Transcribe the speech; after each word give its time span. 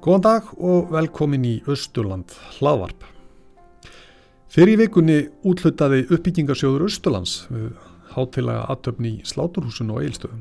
Góðan 0.00 0.22
dag 0.24 0.46
og 0.56 0.88
velkomin 0.94 1.44
í 1.44 1.58
Östurland 1.68 2.32
hlaðvarp. 2.56 3.04
Fyrir 4.48 4.80
vikunni 4.80 5.28
útlutaði 5.44 6.06
uppbyggingarsjóður 6.08 6.86
Östurlands 6.88 7.34
hátilega 8.16 8.64
aðtöfni 8.72 9.12
í 9.18 9.28
Sláturhúsinu 9.28 9.98
og 9.98 10.06
Eilstöðum. 10.06 10.40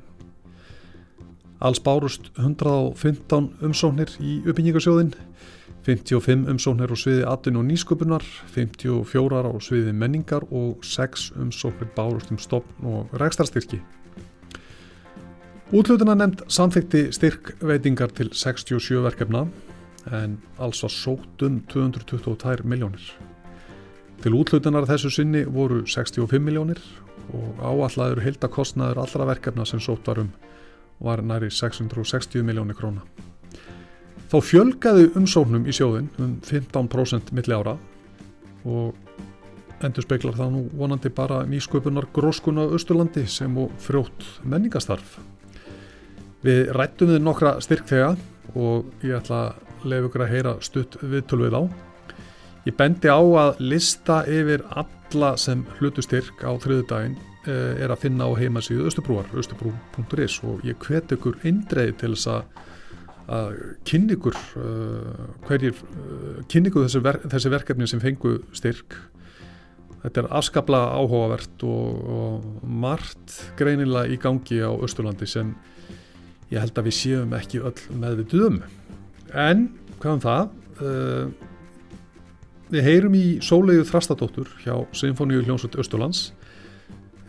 Alls 1.60 1.84
bárust 1.84 2.32
115 2.40 3.52
umsóknir 3.60 4.16
í 4.24 4.40
uppbyggingarsjóðin, 4.46 5.12
55 5.90 6.50
umsóknir 6.54 6.92
á 6.94 6.98
sviði 7.00 7.24
atun 7.26 7.58
og 7.58 7.66
nýsköpunar, 7.66 8.26
54 8.54 9.40
á 9.50 9.54
sviði 9.58 9.94
menningar 9.96 10.46
og 10.54 10.84
6 10.86 11.32
umsóknir 11.42 11.90
bárust 11.96 12.30
um 12.30 12.38
stopn 12.38 12.86
og 12.86 13.16
rekstarstyrki. 13.18 13.80
Útlutuna 15.74 16.16
nefnd 16.18 16.44
samþykti 16.50 17.02
styrkveitingar 17.14 18.14
til 18.18 18.30
67 18.34 19.02
verkefna 19.06 19.48
en 20.14 20.38
alls 20.58 20.84
var 20.86 20.94
sótt 20.94 21.46
um 21.46 21.60
222 21.70 22.66
miljónir. 22.70 23.10
Til 24.22 24.36
útlutunar 24.36 24.86
þessu 24.90 25.10
sinni 25.14 25.46
voru 25.46 25.86
65 25.88 26.42
miljónir 26.44 26.82
og 27.34 27.62
áallaður 27.62 28.22
heildakostnaður 28.26 29.02
allra 29.06 29.30
verkefna 29.34 29.66
sem 29.66 29.82
sótt 29.82 30.06
varum 30.10 30.34
var 31.00 31.22
næri 31.22 31.50
660 31.50 32.44
miljónir 32.44 32.78
króna. 32.78 33.06
Þá 34.30 34.38
fjölgaði 34.46 35.08
umsóknum 35.18 35.66
í 35.66 35.74
sjóðin 35.74 36.10
um 36.22 36.36
15% 36.46 37.32
milli 37.34 37.56
ára 37.56 37.78
og 38.70 38.94
endur 39.82 40.06
speiklar 40.06 40.36
það 40.38 40.52
nú 40.54 40.62
vonandi 40.78 41.10
bara 41.16 41.40
nýsköpunar 41.50 42.10
gróskuna 42.14 42.68
Östurlandi 42.76 43.26
sem 43.32 43.56
og 43.58 43.72
frjótt 43.82 44.26
menningastarf. 44.44 45.18
Við 46.46 46.70
rættum 46.76 47.10
við 47.14 47.24
nokkra 47.24 47.58
styrkþega 47.64 48.12
og 48.60 49.06
ég 49.06 49.18
ætla 49.18 49.42
að 49.50 49.90
lefa 49.90 50.10
ykkur 50.10 50.26
að 50.26 50.34
heyra 50.34 50.54
stutt 50.64 51.00
viðtölu 51.02 51.48
við 51.48 51.58
á. 51.58 51.64
Ég 52.68 52.76
bendi 52.78 53.10
á 53.10 53.20
að 53.20 53.60
lista 53.64 54.22
yfir 54.28 54.64
alla 54.70 55.34
sem 55.40 55.66
hlutu 55.80 56.04
styrk 56.04 56.44
á 56.44 56.52
þriðu 56.60 56.86
daginn 56.90 57.18
eh, 57.48 57.80
er 57.82 57.92
að 57.92 58.04
finna 58.04 58.28
á 58.28 58.32
heimasíðu 58.36 58.88
Östubrúar, 58.92 59.30
östubrú.is 59.34 60.40
og 60.44 60.66
ég 60.68 60.78
hvet 60.86 61.16
ykkur 61.16 61.40
eindreið 61.48 61.96
til 62.04 62.12
þess 62.16 62.32
að, 62.36 62.44
að 63.30 63.56
kynni 63.88 64.16
ykkur 64.18 64.38
uh, 64.60 65.24
hverjir, 65.48 65.78
uh, 65.94 66.42
kynni 66.52 66.72
ykkur 66.72 66.88
þessi, 66.88 67.02
ver, 67.06 67.22
þessi 67.30 67.54
verkefni 67.54 67.88
sem 67.90 68.02
fengu 68.04 68.40
styrk. 68.58 68.98
Þetta 70.00 70.24
er 70.24 70.30
afskapla 70.40 70.80
áhugavert 70.96 71.66
og, 71.68 72.06
og 72.16 72.64
margt 72.64 73.36
greinilega 73.60 74.10
í 74.14 74.20
gangi 74.22 74.62
á 74.64 74.72
Östurlandi 74.72 75.28
sem 75.28 75.52
ég 76.50 76.64
held 76.64 76.78
að 76.80 76.90
við 76.90 76.98
séum 76.98 77.36
ekki 77.38 77.62
öll 77.62 78.00
með 78.00 78.22
við 78.22 78.32
döm 78.34 78.62
en 79.36 79.68
hvað 80.00 80.16
um 80.16 80.24
það 80.24 80.54
uh, 80.82 81.50
við 82.74 82.86
heyrum 82.86 83.18
í 83.18 83.26
sólegu 83.46 83.86
þrastadóttur 83.90 84.50
hjá 84.64 84.74
Sinfoníu 84.96 85.44
hljómsveit 85.46 85.78
Östurlands 85.82 86.30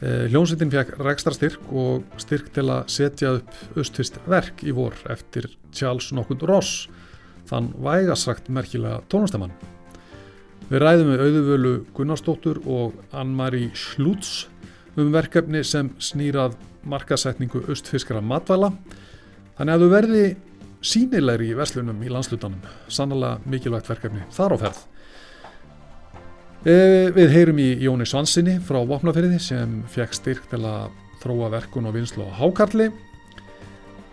uh, 0.03 0.27
hljómsveitin 0.31 0.73
fekk 0.73 0.95
rekstra 1.01 1.35
styrk 1.37 1.73
og 1.73 2.07
styrk 2.21 2.53
til 2.55 2.69
að 2.69 2.87
setja 2.93 3.35
upp 3.39 3.81
östfyrst 3.81 4.21
verk 4.31 4.65
í 4.65 4.75
vor 4.77 4.97
eftir 5.13 5.51
Charles 5.73 6.11
Nokkund 6.17 6.47
Ross 6.49 6.89
þann 7.51 7.73
vægasagt 7.83 8.51
merkilega 8.53 9.03
tónastemann 9.11 9.55
við 10.71 10.85
ræðum 10.85 11.13
við 11.13 11.25
auðuvölu 11.27 11.75
Gunnarsdóttur 11.97 12.61
og 12.71 12.99
Ann-Marie 13.17 13.73
Slúts 13.75 14.47
um 14.99 15.11
verkefni 15.15 15.63
sem 15.67 15.91
snýrað 16.03 16.57
markasetningu 16.87 17.65
östfiskara 17.71 18.23
matvæla. 18.25 18.71
Þannig 19.59 19.75
að 19.75 19.83
þú 19.83 19.91
verði 19.93 20.23
sínilegri 20.81 21.51
í 21.51 21.57
verslunum 21.59 22.01
í 22.05 22.13
landslutanum, 22.13 22.63
sannlega 22.89 23.41
mikilvægt 23.51 23.91
verkefni 23.91 24.25
þar 24.35 24.57
á 24.57 24.59
ferð. 24.65 24.81
E, 26.61 27.09
við 27.17 27.31
heyrum 27.33 27.61
í 27.63 27.71
Jóni 27.81 28.05
Svansinni 28.05 28.59
frá 28.61 28.83
Vopnafyrði 28.85 29.39
sem 29.41 29.79
fekk 29.89 30.13
styrk 30.13 30.49
til 30.51 30.59
að 30.69 30.91
þróa 31.23 31.47
verkun 31.55 31.89
og 31.89 31.95
vinslu 31.97 32.27
á 32.29 32.37
Hákarli. 32.37 32.91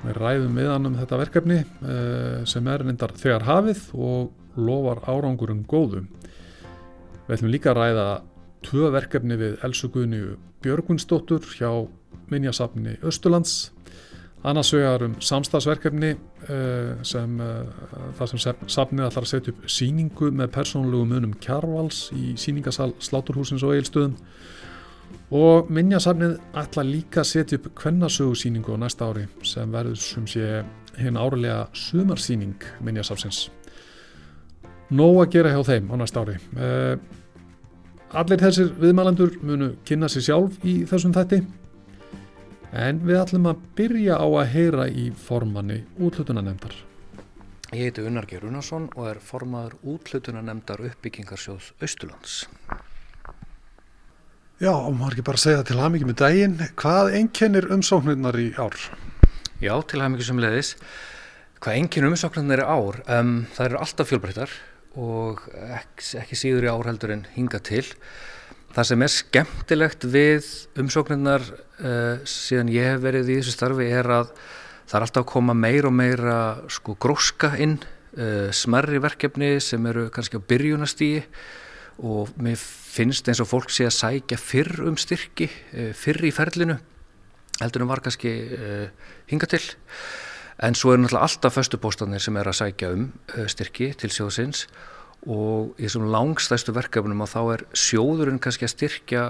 Við 0.06 0.16
ræðum 0.16 0.56
meðan 0.56 0.88
um 0.88 0.96
þetta 0.96 1.20
verkefni 1.20 1.58
e, 1.60 1.98
sem 2.48 2.70
er 2.72 2.86
reyndar 2.86 3.12
þegar 3.20 3.44
hafið 3.50 3.82
og 4.00 4.32
lofar 4.56 5.04
árangurum 5.12 5.66
góðum. 5.68 6.08
Við 7.28 7.36
ætlum 7.36 7.52
líka 7.52 7.74
að 7.74 7.82
ræða 7.82 8.08
tvö 8.64 8.94
verkefni 8.96 9.40
við 9.44 9.60
Elsu 9.68 9.92
Guðni 9.92 10.24
Björgunsdóttur 10.64 11.44
hjá 11.60 11.74
Minjasafni 12.32 12.96
Östurlands 13.04 13.74
annars 14.44 14.74
vegar 14.74 15.04
um 15.08 15.16
samstagsverkefni 15.24 16.12
uh, 16.14 16.94
sem 17.08 17.40
uh, 17.42 17.66
það 18.20 18.32
sem 18.34 18.44
safnið 18.70 19.08
ætlar 19.08 19.26
að 19.26 19.32
setja 19.32 19.54
upp 19.54 19.66
síningu 19.72 20.32
með 20.32 20.54
persónulegu 20.56 21.10
munum 21.10 21.36
kjarvals 21.44 22.08
í 22.16 22.36
síningasal 22.40 22.94
Sláturhúsins 23.04 23.66
og 23.66 23.76
Eilstöðum 23.76 24.16
og 25.38 25.70
Minjasafnið 25.74 26.38
ætlar 26.58 26.88
líka 26.88 27.24
að 27.24 27.32
setja 27.34 27.60
upp 27.60 27.70
kvennasögusíningu 27.82 28.78
á 28.78 28.82
næsta 28.86 29.10
ári 29.10 29.28
sem 29.48 29.72
verður 29.74 30.02
sem 30.04 30.28
sé 30.30 30.64
hérna 30.98 31.26
árilega 31.26 31.68
sumarsíning 31.76 32.70
Minjasafsins 32.86 33.48
Nó 34.88 35.10
að 35.20 35.34
gera 35.34 35.52
hjá 35.52 35.66
þeim 35.68 35.90
á 35.92 35.96
næsta 36.00 36.22
ári. 36.24 36.38
Uh, 36.56 36.96
Allir 38.16 38.40
þessir 38.40 38.70
viðmælandur 38.80 39.34
munu 39.44 39.74
kynna 39.88 40.08
sér 40.08 40.24
sjálf 40.30 40.62
í 40.64 40.78
þessum 40.88 41.12
þætti 41.16 41.42
En 42.76 43.00
við 43.08 43.22
ætlum 43.22 43.48
að 43.48 43.64
byrja 43.78 44.18
á 44.20 44.28
að 44.28 44.50
heyra 44.52 44.88
í 44.92 45.08
formanni 45.16 45.84
útlutunanemndar. 46.04 46.76
Ég 47.72 47.90
heiti 47.90 48.04
Unnar 48.08 48.28
Geir 48.28 48.46
Unnarsson 48.48 48.90
og 48.96 49.10
er 49.10 49.18
formaður 49.24 49.78
útlutunanemndar 49.88 50.84
uppbyggingarsjóð 50.88 51.72
Östurlands. 51.84 52.46
Já, 54.58 54.72
og 54.74 54.96
maður 54.98 55.18
ekki 55.18 55.26
bara 55.28 55.42
segja 55.42 55.66
til 55.68 55.80
hafmyggjum 55.80 56.12
í 56.12 56.18
daginn. 56.18 56.56
Hvað 56.80 57.12
einkennir 57.20 57.68
umsóknirnar 57.76 58.40
í 58.42 58.48
ár? 58.58 58.78
Já, 59.62 59.76
til 59.84 60.02
hafmyggjum 60.02 60.32
sem 60.32 60.40
leiðis. 60.42 60.72
Hvað 61.62 61.82
einkennir 61.82 62.12
umsóknirnar 62.12 62.64
í 62.64 62.66
ár? 62.66 62.98
Um, 63.20 63.36
það 63.54 63.68
eru 63.68 63.80
alltaf 63.84 64.10
fjölbreyttar 64.12 64.56
og 64.98 65.44
ekki, 65.54 66.08
ekki 66.24 66.40
síður 66.40 66.68
í 66.68 66.72
ár 66.74 66.90
heldur 66.90 67.14
en 67.14 67.28
hinga 67.36 67.62
til. 67.62 67.86
Það 68.76 68.88
sem 68.90 69.04
er 69.04 69.12
skemmtilegt 69.14 70.06
við 70.12 70.48
umsóknirnar 70.82 71.44
uh, 71.48 72.20
síðan 72.28 72.72
ég 72.74 72.92
hef 72.92 73.04
verið 73.04 73.32
í 73.32 73.38
þessu 73.40 73.54
starfi 73.56 73.88
er 73.90 74.10
að 74.12 74.34
það 74.88 74.98
er 75.00 75.06
alltaf 75.06 75.24
að 75.24 75.30
koma 75.32 75.56
meir 75.58 75.88
og 75.88 75.96
meira 75.96 76.36
sko 76.72 76.98
gróska 77.00 77.54
inn, 77.64 77.78
uh, 78.20 78.50
smerri 78.56 79.00
verkefni 79.04 79.56
sem 79.64 79.88
eru 79.90 80.08
kannski 80.14 80.40
á 80.40 80.48
byrjunastígi 80.52 81.24
og 82.08 82.30
mér 82.44 82.60
finnst 82.60 83.30
eins 83.32 83.42
og 83.42 83.50
fólk 83.50 83.74
sé 83.74 83.88
að 83.88 83.96
sækja 83.98 84.38
fyrr 84.42 84.84
um 84.92 85.00
styrki, 85.00 85.50
uh, 85.74 85.92
fyrr 85.98 86.28
í 86.28 86.34
ferlinu 86.36 86.78
heldur 87.58 87.82
en 87.82 87.90
var 87.90 88.04
kannski 88.06 88.30
hinga 89.32 89.48
til. 89.50 89.64
En 90.62 90.76
svo 90.78 90.92
er 90.94 91.00
náttúrulega 91.02 91.26
alltaf 91.26 91.56
föstupóstanir 91.58 92.22
sem 92.22 92.38
er 92.38 92.52
að 92.52 92.60
sækja 92.60 92.92
um 92.94 93.08
styrki 93.50 93.88
til 93.98 94.12
sjóðsins 94.14 94.68
og 94.68 94.97
í 95.26 95.86
þessum 95.86 96.10
langstæstu 96.14 96.76
verkefnum 96.76 97.24
að 97.26 97.34
þá 97.34 97.42
er 97.56 97.64
sjóðurinn 97.76 98.42
kannski 98.44 98.68
að 98.68 98.74
styrkja 98.76 99.24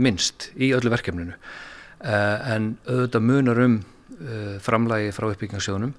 minnst 0.00 0.50
í 0.56 0.72
öllu 0.76 0.92
verkefninu. 0.92 1.36
Uh, 2.00 2.36
en 2.48 2.74
auðvitað 2.88 3.24
munar 3.28 3.60
um 3.60 3.78
uh, 3.80 4.56
framlægi 4.64 5.12
frá 5.12 5.28
uppbyggingarsjóðunum 5.28 5.94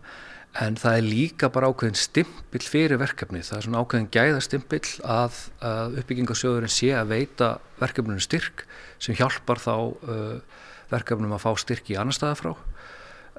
en 0.62 0.76
það 0.76 0.98
er 0.98 1.06
líka 1.06 1.48
bara 1.54 1.70
ákveðin 1.72 1.96
stimpill 1.96 2.64
fyrir 2.66 3.00
verkefni, 3.00 3.40
það 3.46 3.58
er 3.58 3.66
svona 3.68 3.84
ákveðin 3.86 4.10
gæðastimpill 4.12 4.88
að, 5.08 5.38
að 5.64 6.00
uppbyggingarsjóðurinn 6.02 6.74
sé 6.74 6.90
að 6.98 7.14
veita 7.14 7.52
verkefninu 7.80 8.24
styrk 8.24 8.66
sem 9.02 9.16
hjálpar 9.16 9.62
þá 9.64 9.76
uh, 9.78 10.66
verkefnum 10.92 11.38
að 11.38 11.46
fá 11.46 11.54
styrk 11.62 11.94
í 11.94 11.98
annar 12.02 12.18
staða 12.18 12.40
frá. 12.42 12.52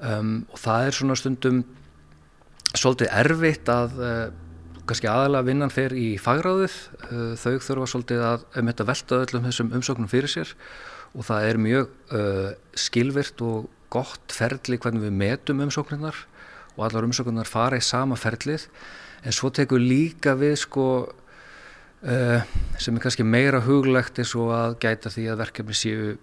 Um, 0.03 0.39
og 0.49 0.57
það 0.63 0.87
er 0.87 0.97
svona 0.97 1.19
stundum 1.19 1.59
svolítið 2.73 3.11
erfitt 3.13 3.69
að 3.69 3.99
kannski 4.89 5.09
aðalega 5.09 5.47
vinnan 5.47 5.73
fer 5.73 5.95
í 5.95 6.09
fagráðið. 6.21 6.75
Uh, 7.09 7.21
þau 7.39 7.53
þurfa 7.63 7.91
svolítið 7.93 8.25
að 8.27 8.43
um 8.59 8.71
þetta 8.71 8.89
velta 8.89 9.21
öllum 9.25 9.47
þessum 9.47 9.71
umsóknum 9.79 10.11
fyrir 10.11 10.31
sér 10.31 10.53
og 11.13 11.27
það 11.27 11.47
er 11.47 11.61
mjög 11.61 11.89
uh, 12.17 12.51
skilvirt 12.79 13.43
og 13.45 13.69
gott 13.93 14.33
ferli 14.33 14.79
hvernig 14.81 15.05
við 15.05 15.17
metum 15.17 15.61
umsóknirnar 15.67 16.17
og 16.73 16.85
allar 16.87 17.05
umsóknirnar 17.05 17.49
fara 17.49 17.77
í 17.77 17.85
sama 17.85 18.17
ferlið. 18.17 18.65
En 19.23 19.35
svo 19.35 19.51
tekur 19.53 19.81
líka 19.81 20.33
við 20.39 20.57
sko 20.65 20.87
uh, 21.05 22.39
sem 22.81 22.97
er 22.97 23.03
kannski 23.03 23.25
meira 23.27 23.61
huglegt 23.63 24.19
eins 24.19 24.33
og 24.35 24.51
að 24.55 24.77
gæta 24.83 25.13
því 25.13 25.27
að 25.31 25.43
verkefni 25.45 25.77
séu 25.77 26.15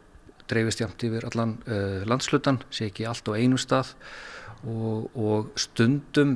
dreifist 0.50 0.82
jæmt 0.82 1.04
yfir 1.06 1.28
allan 1.28 1.56
uh, 1.70 2.02
landslutan, 2.10 2.58
sé 2.74 2.90
ekki 2.90 3.06
allt 3.08 3.28
á 3.30 3.38
einu 3.38 3.58
stað 3.60 3.94
og, 4.66 5.06
og 5.14 5.52
stundum 5.60 6.34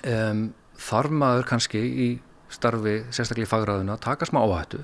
um, 0.00 0.48
þarf 0.80 1.16
maður 1.22 1.48
kannski 1.52 1.80
í 1.80 2.10
starfi 2.50 2.96
sérstaklega 3.14 3.46
í 3.46 3.50
fagræðuna, 3.50 3.98
taka 4.02 4.26
smá 4.28 4.40
áhættu 4.42 4.82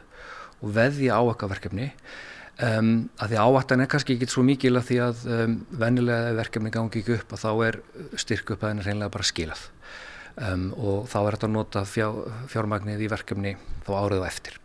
og 0.63 0.73
veðja 0.77 1.19
á 1.19 1.23
eitthvað 1.27 1.55
verkefni 1.57 1.89
um, 2.63 2.91
að 3.21 3.33
því 3.33 3.41
áhættan 3.43 3.83
er 3.85 3.91
kannski 3.93 4.17
ekki 4.17 4.29
svo 4.31 4.45
mikil 4.47 4.77
að 4.79 4.91
því 4.91 5.01
að 5.07 5.25
um, 5.37 5.57
vennilega 5.83 6.37
verkefni 6.39 6.75
gangi 6.75 7.03
ekki 7.03 7.17
upp 7.19 7.35
að 7.35 7.43
þá 7.43 7.51
er 7.69 7.81
styrk 8.23 8.55
upp 8.55 8.63
að 8.63 8.73
henni 8.73 8.87
reynilega 8.87 9.17
bara 9.17 9.27
skilað 9.27 9.67
um, 10.37 10.71
og 10.77 11.11
þá 11.11 11.19
er 11.23 11.37
þetta 11.37 11.51
að 11.51 11.57
nota 11.57 11.83
fjá, 11.89 12.07
fjármagnið 12.53 13.05
í 13.05 13.11
verkefni 13.13 13.57
þá 13.87 13.93
árið 13.97 14.23
og 14.23 14.29
eftir. 14.29 14.61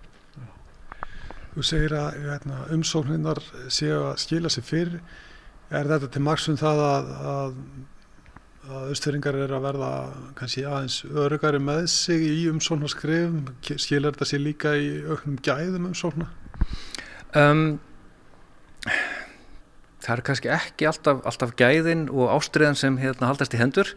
Þú 1.51 1.65
segir 1.67 1.95
að 1.99 2.21
hérna, 2.23 2.61
umsókninnar 2.71 3.41
séu 3.67 3.97
að 4.05 4.21
skila 4.23 4.51
sér 4.51 4.63
fyrir. 4.63 5.01
Er 5.71 5.87
þetta 5.87 6.07
til 6.11 6.21
margsum 6.23 6.57
það 6.59 6.83
að, 6.85 7.09
að, 7.31 7.57
að 8.69 8.91
austfyrringar 8.91 9.37
er 9.41 9.53
að 9.55 9.63
verða 9.65 9.91
kannski 10.37 10.63
aðeins 10.69 10.99
örugari 11.09 11.61
með 11.63 11.85
sig 11.93 12.25
í 12.27 12.41
umsóknarskrifum? 12.51 13.47
Skilar 13.65 14.13
þetta 14.13 14.27
sér 14.29 14.43
líka 14.43 14.73
í 14.77 14.91
auknum 15.07 15.39
gæðum 15.41 15.87
umsókna? 15.89 16.27
Um, 17.37 17.79
það 20.01 20.13
er 20.13 20.23
kannski 20.27 20.51
ekki 20.53 20.89
alltaf, 20.89 21.23
alltaf 21.25 21.55
gæðin 21.57 22.05
og 22.11 22.33
ástriðan 22.35 22.77
sem 22.77 22.99
hérna, 23.01 23.31
haldast 23.31 23.55
í 23.57 23.61
hendur 23.61 23.95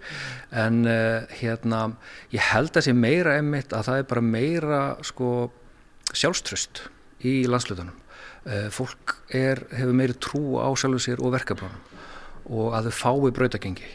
en 0.53 0.85
uh, 0.89 1.27
hérna, 1.41 1.83
ég 2.33 2.49
held 2.55 2.73
að 2.73 2.89
sé 2.89 2.97
meira 2.97 3.37
einmitt 3.39 3.75
að 3.77 3.91
það 3.91 4.01
er 4.01 4.09
bara 4.15 4.25
meira 4.25 4.81
sko, 5.05 5.33
sjálfströst 6.15 6.87
í 7.25 7.43
landslutunum. 7.51 8.01
Uh, 8.45 8.69
fólk 8.73 9.19
er, 9.33 9.67
hefur 9.77 9.97
meiri 9.97 10.17
trú 10.21 10.57
á 10.61 10.69
sjálfu 10.73 11.05
sér 11.05 11.21
og 11.25 11.37
verkefnunum 11.37 11.93
og 12.45 12.75
að 12.77 12.91
þau 12.91 12.97
fái 12.99 13.31
brautagengi 13.39 13.87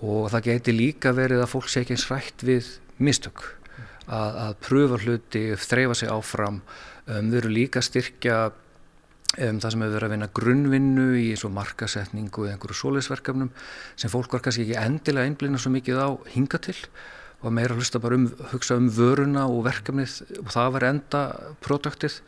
og 0.00 0.30
það 0.32 0.46
geti 0.48 0.76
líka 0.76 1.14
verið 1.16 1.44
að 1.44 1.52
fólk 1.52 1.68
sé 1.68 1.82
ekki 1.82 1.96
eins 1.96 2.08
rætt 2.10 2.44
við 2.46 2.70
mistök 3.00 3.44
að, 4.06 4.40
að 4.46 4.56
pröfa 4.64 4.98
hluti, 5.04 5.44
þreyfa 5.60 5.98
sig 5.98 6.10
áfram. 6.12 6.62
Um, 7.06 7.30
við 7.30 7.42
erum 7.42 7.56
líka 7.56 7.84
styrkja 7.84 8.40
Um, 9.38 9.60
það 9.62 9.70
sem 9.70 9.82
hefur 9.84 9.94
verið 9.94 10.08
að 10.08 10.12
vinna 10.16 10.26
grunnvinnu 10.34 11.04
í 11.14 11.26
eins 11.30 11.44
og 11.46 11.52
markasetningu 11.54 12.48
eða 12.48 12.56
einhverju 12.56 12.74
sóleisverkefnum 12.80 13.52
sem 13.94 14.10
fólk 14.10 14.32
var 14.34 14.42
kannski 14.42 14.64
ekki 14.64 14.80
endilega 14.80 15.28
einblina 15.28 15.60
svo 15.62 15.70
mikið 15.70 16.00
á 16.02 16.08
hinga 16.32 16.58
til 16.66 16.74
og 17.38 17.54
meira 17.54 17.76
hlusta 17.78 18.00
bara 18.02 18.18
um, 18.18 18.24
hugsa 18.50 18.74
um 18.80 18.88
vöruna 18.90 19.44
og 19.46 19.62
verkefnið 19.68 20.16
og 20.42 20.50
það 20.50 20.72
var 20.74 20.86
enda 20.88 21.22
produktið. 21.62 22.18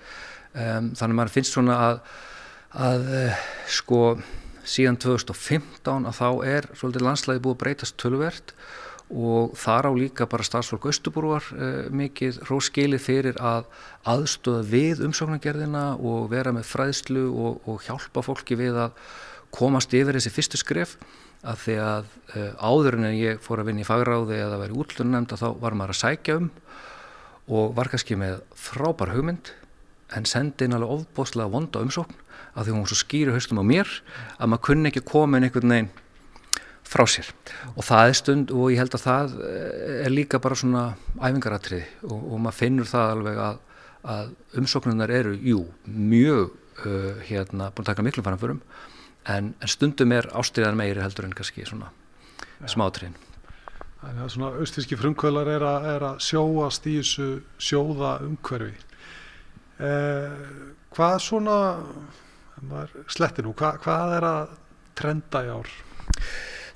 Um, 0.54 0.92
þannig 0.94 1.08
að 1.08 1.18
maður 1.18 1.34
finnst 1.34 1.56
svona 1.56 1.80
að, 1.88 1.98
að 2.86 3.10
uh, 3.18 3.42
sko 3.80 4.00
síðan 4.64 4.98
2015 5.02 6.08
að 6.08 6.16
þá 6.18 6.28
er 6.46 6.70
svolítið 6.76 7.06
landslæði 7.06 7.42
búið 7.44 7.56
að 7.56 7.62
breytast 7.62 7.98
tölvert 8.00 8.54
og 9.12 9.56
þar 9.60 9.88
á 9.88 9.92
líka 9.92 10.26
bara 10.30 10.46
starfsfólk 10.46 10.86
Östubrúar 10.88 11.44
eh, 11.52 11.88
mikið 11.92 12.40
róskilið 12.48 13.02
fyrir 13.04 13.40
að 13.42 13.66
aðstöða 14.08 14.62
við 14.70 15.02
umsóknargerðina 15.06 15.84
og 16.00 16.30
vera 16.32 16.54
með 16.54 16.70
fræðslu 16.70 17.26
og, 17.28 17.60
og 17.68 17.84
hjálpa 17.84 18.24
fólki 18.24 18.56
við 18.56 18.78
að 18.86 18.96
komast 19.52 19.92
yfir 19.92 20.16
þessi 20.16 20.32
fyrstu 20.32 20.60
skref. 20.60 20.96
Að 21.42 21.58
því 21.64 21.76
að 21.84 22.12
eh, 22.38 22.52
áður 22.56 22.98
en 23.00 23.08
ég 23.18 23.42
fór 23.44 23.60
að 23.60 23.68
vinna 23.68 23.84
í 23.84 23.88
fagráði 23.88 24.38
eða 24.40 24.60
verið 24.62 24.84
útlunnemnd 24.84 25.34
að 25.34 25.44
þá 25.44 25.48
var 25.60 25.76
maður 25.76 25.96
að 25.96 26.02
sækja 26.04 26.38
um 26.40 26.52
og 27.52 27.72
var 27.76 27.90
kannski 27.90 28.16
með 28.16 28.38
frábær 28.54 29.12
hugmynd 29.12 29.50
en 30.16 30.28
sendi 30.28 30.66
inn 30.66 30.76
alveg 30.76 30.94
ofbóstlega 30.98 31.52
vonda 31.52 31.82
umsókn 31.84 32.18
að 32.52 32.68
því 32.68 32.76
hún 32.76 32.88
svo 32.88 32.98
skýri 33.00 33.34
höstum 33.34 33.62
á 33.62 33.64
mér 33.64 33.90
að 34.38 34.52
maður 34.52 34.64
kunni 34.68 34.90
ekki 34.90 35.04
koma 35.08 35.38
inn 35.38 35.48
einhvern 35.48 35.74
veginn 35.74 35.92
frá 36.92 37.06
sér. 37.08 37.28
Og 37.72 37.86
það 37.86 38.10
er 38.10 38.18
stund 38.18 38.52
og 38.52 38.72
ég 38.72 38.82
held 38.82 38.96
að 38.98 39.04
það 39.06 39.36
eh, 39.46 40.00
er 40.04 40.12
líka 40.12 40.40
bara 40.42 40.58
svona 40.58 40.84
æfingaratriði 41.16 41.86
og, 42.10 42.18
og 42.18 42.42
maður 42.44 42.58
finnur 42.58 42.90
það 42.90 43.14
alveg 43.16 43.42
að, 43.46 43.60
að 44.12 44.32
umsóknunar 44.60 45.14
eru, 45.14 45.34
jú, 45.40 45.64
mjög 45.86 46.50
uh, 46.84 47.22
hérna, 47.28 47.70
búin 47.72 47.86
að 47.86 47.92
taka 47.92 48.04
miklu 48.04 48.24
fannanförum 48.26 48.62
en, 49.30 49.52
en 49.54 49.70
stundum 49.70 50.12
er 50.12 50.28
ástriðan 50.36 50.78
meiri 50.78 51.02
heldur 51.02 51.28
en 51.28 51.36
kannski 51.36 51.64
svona 51.68 51.92
ja. 52.58 52.68
smátriðin 52.68 53.16
Þannig 54.02 54.24
að 54.24 54.30
svona 54.34 54.48
austíski 54.58 54.96
frumkvölar 54.98 55.48
er, 55.52 55.64
er 55.94 56.04
að 56.08 56.22
sjóast 56.26 56.86
í 56.90 56.96
þessu 56.98 57.26
sjóða 57.62 58.16
umhverfi 58.26 58.74
eh, 59.78 60.30
hvað 60.92 61.18
svona 61.24 61.58
slettinu, 63.10 63.54
hvað, 63.58 63.78
hvað 63.82 64.16
er 64.18 64.28
að 64.28 64.56
trenda 64.98 65.44
í 65.46 65.52
ár? 65.52 65.70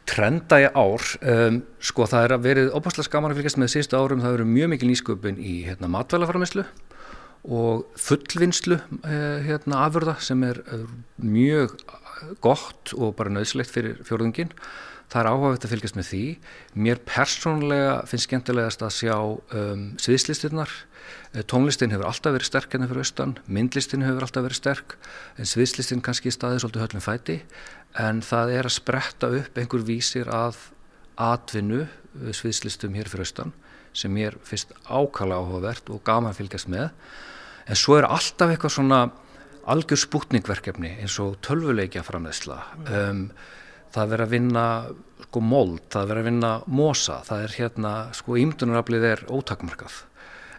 trenda 0.07 0.61
í 0.63 0.67
ár, 0.71 1.03
um, 1.27 1.61
sko 1.83 2.07
það 2.07 2.25
er 2.27 2.35
að 2.37 2.45
verið 2.47 2.69
opastlega 2.79 3.09
skaman 3.09 3.33
að 3.33 3.41
fylgjast 3.41 3.59
með 3.61 3.73
síðustu 3.73 3.99
árum, 3.99 4.23
það 4.23 4.37
verið 4.37 4.51
mjög 4.53 4.71
mikil 4.73 4.91
nýsköpun 4.91 5.41
í 5.43 5.55
hérna, 5.67 5.91
matvælafarmislu 5.93 6.65
og 7.57 7.83
fullvinnslu 8.01 8.79
uh, 8.79 9.39
hérna, 9.47 9.83
afurða 9.87 10.17
sem 10.23 10.43
er 10.47 10.63
uh, 10.63 10.87
mjög 11.23 11.75
gott 12.43 12.95
og 12.97 13.17
bara 13.19 13.35
nöðslegt 13.35 13.73
fyrir 13.75 13.99
fjórðungin. 14.07 14.53
Það 15.07 15.21
er 15.21 15.31
áhugavert 15.31 15.65
að 15.65 15.73
fylgjast 15.75 15.97
með 15.97 16.09
því. 16.11 16.25
Mér 16.87 17.01
persónulega 17.07 17.97
finnst 18.11 18.27
skemmtilegast 18.27 18.83
að 18.83 18.95
sjá 18.97 19.17
um, 19.17 19.85
sviðslistirnar. 20.03 20.73
Uh, 21.31 21.43
tónlistin 21.47 21.95
hefur 21.95 22.09
alltaf 22.11 22.35
verið 22.35 22.51
sterk 22.51 22.75
hérna 22.75 22.89
fyrir 22.91 23.05
austan, 23.05 23.37
myndlistin 23.47 24.03
hefur 24.03 24.27
alltaf 24.27 24.47
verið 24.49 24.59
sterk, 24.59 24.97
en 25.39 25.47
sviðslistin 25.47 26.03
kannski 26.03 26.35
staðið 26.35 26.65
svolítið 26.65 26.87
höllum 26.87 27.05
fæti 27.07 27.39
en 28.01 28.23
það 28.25 28.53
er 28.59 28.69
að 28.69 28.77
spretta 28.77 29.31
upp 29.33 29.59
einhver 29.59 29.85
vísir 29.87 30.29
að 30.33 30.59
atvinnu 31.21 31.85
eh, 31.85 32.33
sviðslistum 32.37 32.97
hér 32.97 33.09
fyrir 33.11 33.27
austan 33.27 33.55
sem 33.97 34.13
mér 34.13 34.37
finnst 34.45 34.75
ákala 34.85 35.39
áhugavert 35.41 35.89
og 35.93 36.03
gaman 36.05 36.37
fylgjast 36.37 36.69
með 36.73 36.91
en 37.67 37.79
svo 37.79 37.97
er 37.97 38.09
alltaf 38.09 38.53
eitthvað 38.53 38.75
svona 38.77 39.01
algjör 39.67 40.03
spútningverkefni 40.05 40.93
eins 41.01 41.17
og 41.23 41.39
tölvuleikja 41.45 42.05
framleysla 42.07 42.59
um, 42.85 43.31
það 43.97 44.13
verður 44.13 44.27
að 44.27 44.35
vinna 44.35 44.67
sko 45.27 45.43
mold, 45.45 45.81
það 45.93 46.11
verður 46.11 46.23
að 46.23 46.29
vinna 46.31 46.51
mosa, 46.81 47.21
það 47.27 47.47
er 47.47 47.55
hérna 47.61 47.95
sko 48.17 48.37
ímdunaraflið 48.41 49.07
er 49.11 49.25
ótakmarkað. 49.33 50.03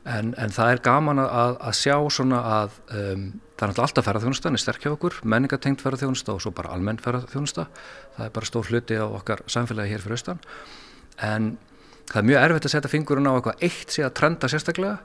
En, 0.07 0.31
en 0.39 0.53
það 0.55 0.71
er 0.71 0.81
gaman 0.85 1.19
að, 1.19 1.57
að 1.67 1.75
sjá 1.75 1.95
svona 2.13 2.39
að 2.47 2.75
um, 2.95 3.23
það 3.57 3.73
er 3.73 3.81
alltaf 3.83 4.05
ferðarþjónusta, 4.07 4.47
það 4.47 4.57
er 4.59 4.63
sterk 4.63 4.85
hjá 4.85 4.91
okkur, 4.93 5.17
menningatengt 5.27 5.83
ferðarþjónusta 5.83 6.35
og 6.35 6.43
svo 6.43 6.53
bara 6.55 6.71
almenn 6.75 7.01
ferðarþjónusta, 7.03 7.65
það 8.15 8.27
er 8.29 8.35
bara 8.37 8.49
stór 8.49 8.69
hluti 8.71 8.99
á 9.01 9.05
okkar 9.07 9.43
samfélagi 9.51 9.95
hér 9.95 10.05
fyrir 10.05 10.19
austan. 10.19 10.41
En 11.27 11.55
það 12.07 12.21
er 12.21 12.29
mjög 12.29 12.45
erfitt 12.45 12.69
að 12.69 12.75
setja 12.75 12.93
fingurinn 12.93 13.27
á 13.27 13.33
eitthvað 13.35 13.67
eitt 13.67 13.95
sé 13.95 14.05
að 14.05 14.15
trenda 14.21 14.51
sérstaklega. 14.51 14.97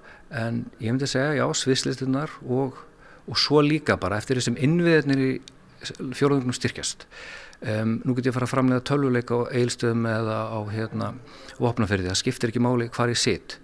En 0.42 0.62
ég 0.78 0.92
myndi 0.92 1.08
segja 1.10 1.34
já, 1.40 1.46
sviðslistunar 1.62 2.36
og, 2.46 2.78
og 3.26 3.40
svo 3.40 3.64
líka 3.64 3.98
bara 4.00 4.20
eftir 4.22 4.38
þessum 4.38 4.60
innviðinir 4.60 5.24
í 5.24 5.32
fjóruðunum 6.14 6.54
styrkjast. 6.54 7.08
Um, 7.62 8.00
nú 8.02 8.16
get 8.16 8.26
ég 8.26 8.32
að 8.32 8.40
fara 8.40 8.46
að 8.48 8.54
framlega 8.56 8.84
tölvuleika 8.88 9.36
á 9.38 9.40
eilstöðum 9.54 10.06
eða 10.10 10.38
á 10.50 10.58
hérna, 10.72 11.12
vopnaferði, 11.62 12.10
það 12.10 12.18
skiptir 12.18 12.50
ekki 12.50 12.62
máli 12.64 12.88
hvar 12.90 13.12
ég 13.12 13.20
sitt 13.22 13.60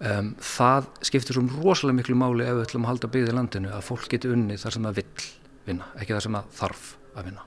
Um, 0.00 0.30
það 0.40 0.86
skiptir 1.04 1.36
svo 1.36 1.42
rosalega 1.60 1.98
miklu 1.98 2.14
máli 2.16 2.46
ef 2.48 2.54
við 2.56 2.62
ætlum 2.64 2.86
að 2.86 2.90
halda 2.94 3.08
byggðið 3.12 3.34
landinu 3.36 3.72
að 3.76 3.82
fólk 3.84 4.06
geti 4.08 4.30
unni 4.32 4.56
þar 4.56 4.72
sem 4.72 4.86
það 4.86 4.96
vill 4.96 5.24
vinna, 5.66 5.88
ekki 6.00 6.14
þar 6.14 6.24
sem 6.24 6.38
það 6.38 6.54
þarf 6.56 6.86
að 7.12 7.28
vinna. 7.28 7.44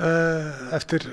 Eh, 0.00 0.62
eftir 0.78 1.04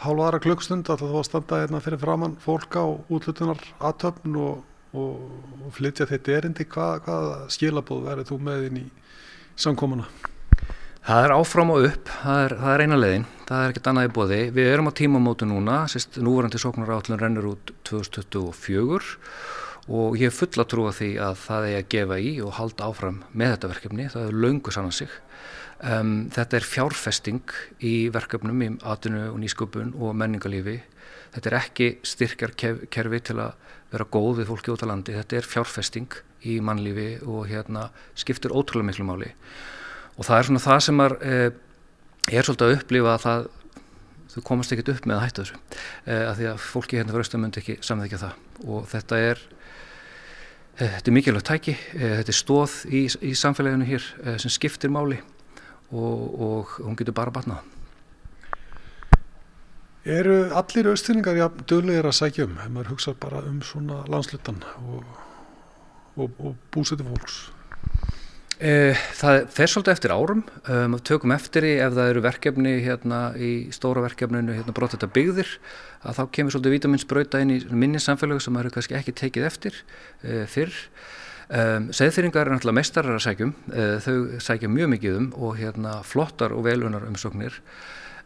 hálfa 0.00 0.30
aðra 0.30 0.40
klukkstund 0.46 0.88
að 0.88 1.04
það 1.04 1.12
var 1.18 1.28
standað 1.28 1.62
hérna 1.66 1.82
fyrir 1.84 2.00
framann 2.00 2.40
fólk 2.40 2.80
á 2.80 2.88
útlutunar 2.88 3.60
aðtöfn 3.84 4.40
og, 4.46 4.64
og, 4.96 5.68
flytja 5.76 6.08
þetta 6.08 6.38
erindi, 6.38 6.64
hvað, 6.72 7.02
hvað 7.04 7.30
skilabóð 7.52 8.06
verður 8.08 8.30
þú 8.32 8.40
með 8.48 8.68
inn 8.70 8.80
í 8.86 8.86
samkomuna? 9.60 10.08
Það 11.00 11.24
er 11.24 11.32
áfram 11.32 11.70
og 11.72 11.84
upp, 11.88 12.10
það 12.20 12.38
er, 12.44 12.52
það 12.60 12.74
er 12.74 12.82
eina 12.84 12.96
leiðin, 12.98 13.22
það 13.48 13.62
er 13.62 13.70
ekkert 13.72 13.86
annað 13.88 14.06
í 14.06 14.10
bóði. 14.18 14.40
Við 14.52 14.66
erum 14.68 14.90
á 14.92 14.98
tímamótu 14.98 15.46
núna, 15.48 15.76
sérst 15.88 16.18
núvarandi 16.20 16.60
sóknarállun 16.60 17.22
rennur 17.22 17.46
út 17.54 17.72
2024 17.88 19.14
og 19.96 20.18
ég 20.20 20.28
er 20.28 20.36
fulla 20.36 20.66
trú 20.68 20.84
að 20.90 20.98
því 20.98 21.08
að 21.24 21.40
það 21.46 21.70
er 21.70 21.78
að 21.78 21.88
gefa 21.96 22.20
í 22.20 22.34
og 22.44 22.52
halda 22.58 22.90
áfram 22.90 23.22
með 23.32 23.54
þetta 23.54 23.72
verkefni, 23.72 24.10
það 24.12 24.28
er 24.28 24.38
laungu 24.44 24.76
sannan 24.76 24.96
sig. 24.98 25.16
Um, 25.80 26.12
þetta 26.36 26.60
er 26.60 26.68
fjárfesting 26.68 27.56
í 27.80 27.94
verkefnum 28.12 28.60
í 28.60 28.70
atinu 28.92 29.24
og 29.30 29.40
nýsköpun 29.40 29.96
og 29.96 30.14
menningalífi. 30.20 30.78
Þetta 31.32 31.54
er 31.54 31.60
ekki 31.62 31.90
styrkjarkerfi 32.12 33.24
til 33.24 33.40
að 33.40 33.56
vera 33.88 34.10
góð 34.12 34.42
við 34.42 34.52
fólki 34.52 34.76
út 34.76 34.84
á 34.84 34.90
landi, 34.92 35.16
þetta 35.16 35.40
er 35.40 35.52
fjárfesting 35.56 36.22
í 36.44 36.60
mannlífi 36.60 37.10
og 37.24 37.48
hérna 37.48 37.88
skiptir 38.12 38.52
ótrúlega 38.52 38.92
miklu 38.92 39.08
máli 39.08 39.34
og 40.20 40.26
það 40.28 40.36
er 40.36 40.48
svona 40.48 40.62
það 40.66 40.82
sem 40.84 41.02
er, 41.06 41.14
er 42.28 42.46
svolítið 42.46 42.66
að 42.66 42.76
upplifa 42.76 43.14
að 43.14 43.24
það, 43.24 43.48
þú 44.34 44.42
komast 44.50 44.74
ekkert 44.74 44.92
upp 44.92 45.08
með 45.08 45.16
að 45.16 45.24
hætta 45.24 45.44
þessu. 45.46 45.60
E, 46.04 46.18
að 46.18 46.34
því 46.36 46.48
að 46.50 46.66
fólki 46.66 47.00
hérna 47.00 47.14
fyrir 47.14 47.24
austan 47.24 47.42
myndi 47.44 47.62
ekki 47.62 47.78
samþykja 47.88 48.20
það. 48.20 48.36
Og 48.68 48.86
þetta 48.92 49.20
er 49.30 49.42
e, 50.76 50.84
þetta 50.84 51.10
er 51.10 51.16
mikilvægt 51.16 51.48
tæki. 51.48 51.76
Þetta 51.96 52.34
er 52.34 52.38
stóð 52.38 52.76
í, 52.92 53.02
í 53.08 53.32
samfélaginu 53.40 53.88
hér 53.88 54.08
sem 54.44 54.52
skiptir 54.52 54.92
máli. 54.92 55.22
Og, 55.90 56.26
og 56.46 56.74
hún 56.84 57.00
getur 57.00 57.16
bara 57.16 57.32
batnað. 57.34 57.64
Eru 60.04 60.36
allir 60.56 60.88
austfinningar 60.88 61.36
ja, 61.36 61.48
döglegir 61.68 62.06
að 62.08 62.16
sækja 62.16 62.46
um, 62.48 62.54
ef 62.56 62.68
maður 62.72 62.92
hugsa 62.94 63.12
bara 63.20 63.42
um 63.44 63.58
svona 63.60 63.98
landslutan 64.08 64.62
og, 64.80 65.02
og, 66.16 66.38
og 66.40 66.54
búseti 66.72 67.04
fólks? 67.04 67.42
E, 68.60 68.92
það 69.16 69.46
fer 69.56 69.70
svolítið 69.72 69.94
eftir 69.94 70.12
árum, 70.12 70.40
um, 70.68 70.96
tökum 71.00 71.32
eftir 71.32 71.64
í 71.64 71.70
ef 71.80 71.94
það 71.96 72.10
eru 72.10 72.22
verkefni 72.26 72.72
hérna 72.84 73.20
í 73.40 73.52
stóra 73.72 74.02
verkefninu 74.04 74.52
hérna 74.52 74.74
brot 74.76 74.92
þetta 74.92 75.08
byggðir 75.14 75.54
að 76.04 76.18
þá 76.18 76.20
kemur 76.36 76.52
svolítið 76.52 76.74
vitaminsbrauta 76.74 77.40
inn 77.40 77.54
í 77.54 77.56
minni 77.72 78.02
samfélög 78.04 78.42
sem 78.44 78.52
maður 78.52 78.74
kannski 78.74 78.98
ekki 78.98 79.16
tekið 79.16 79.46
eftir 79.48 79.78
e, 80.20 80.44
fyrr. 80.52 80.76
Um, 81.48 81.88
Seðfyrringar 81.96 82.50
er 82.50 82.52
náttúrulega 82.58 82.78
mestarar 82.82 83.16
að 83.16 83.24
sækjum, 83.24 83.56
uh, 83.72 83.96
þau 84.04 84.44
sækja 84.44 84.72
mjög 84.76 84.92
mikið 84.92 85.18
um 85.22 85.32
og 85.40 85.56
hérna 85.62 85.96
flottar 86.04 86.52
og 86.52 86.68
velunar 86.68 87.08
umsóknir. 87.08 87.56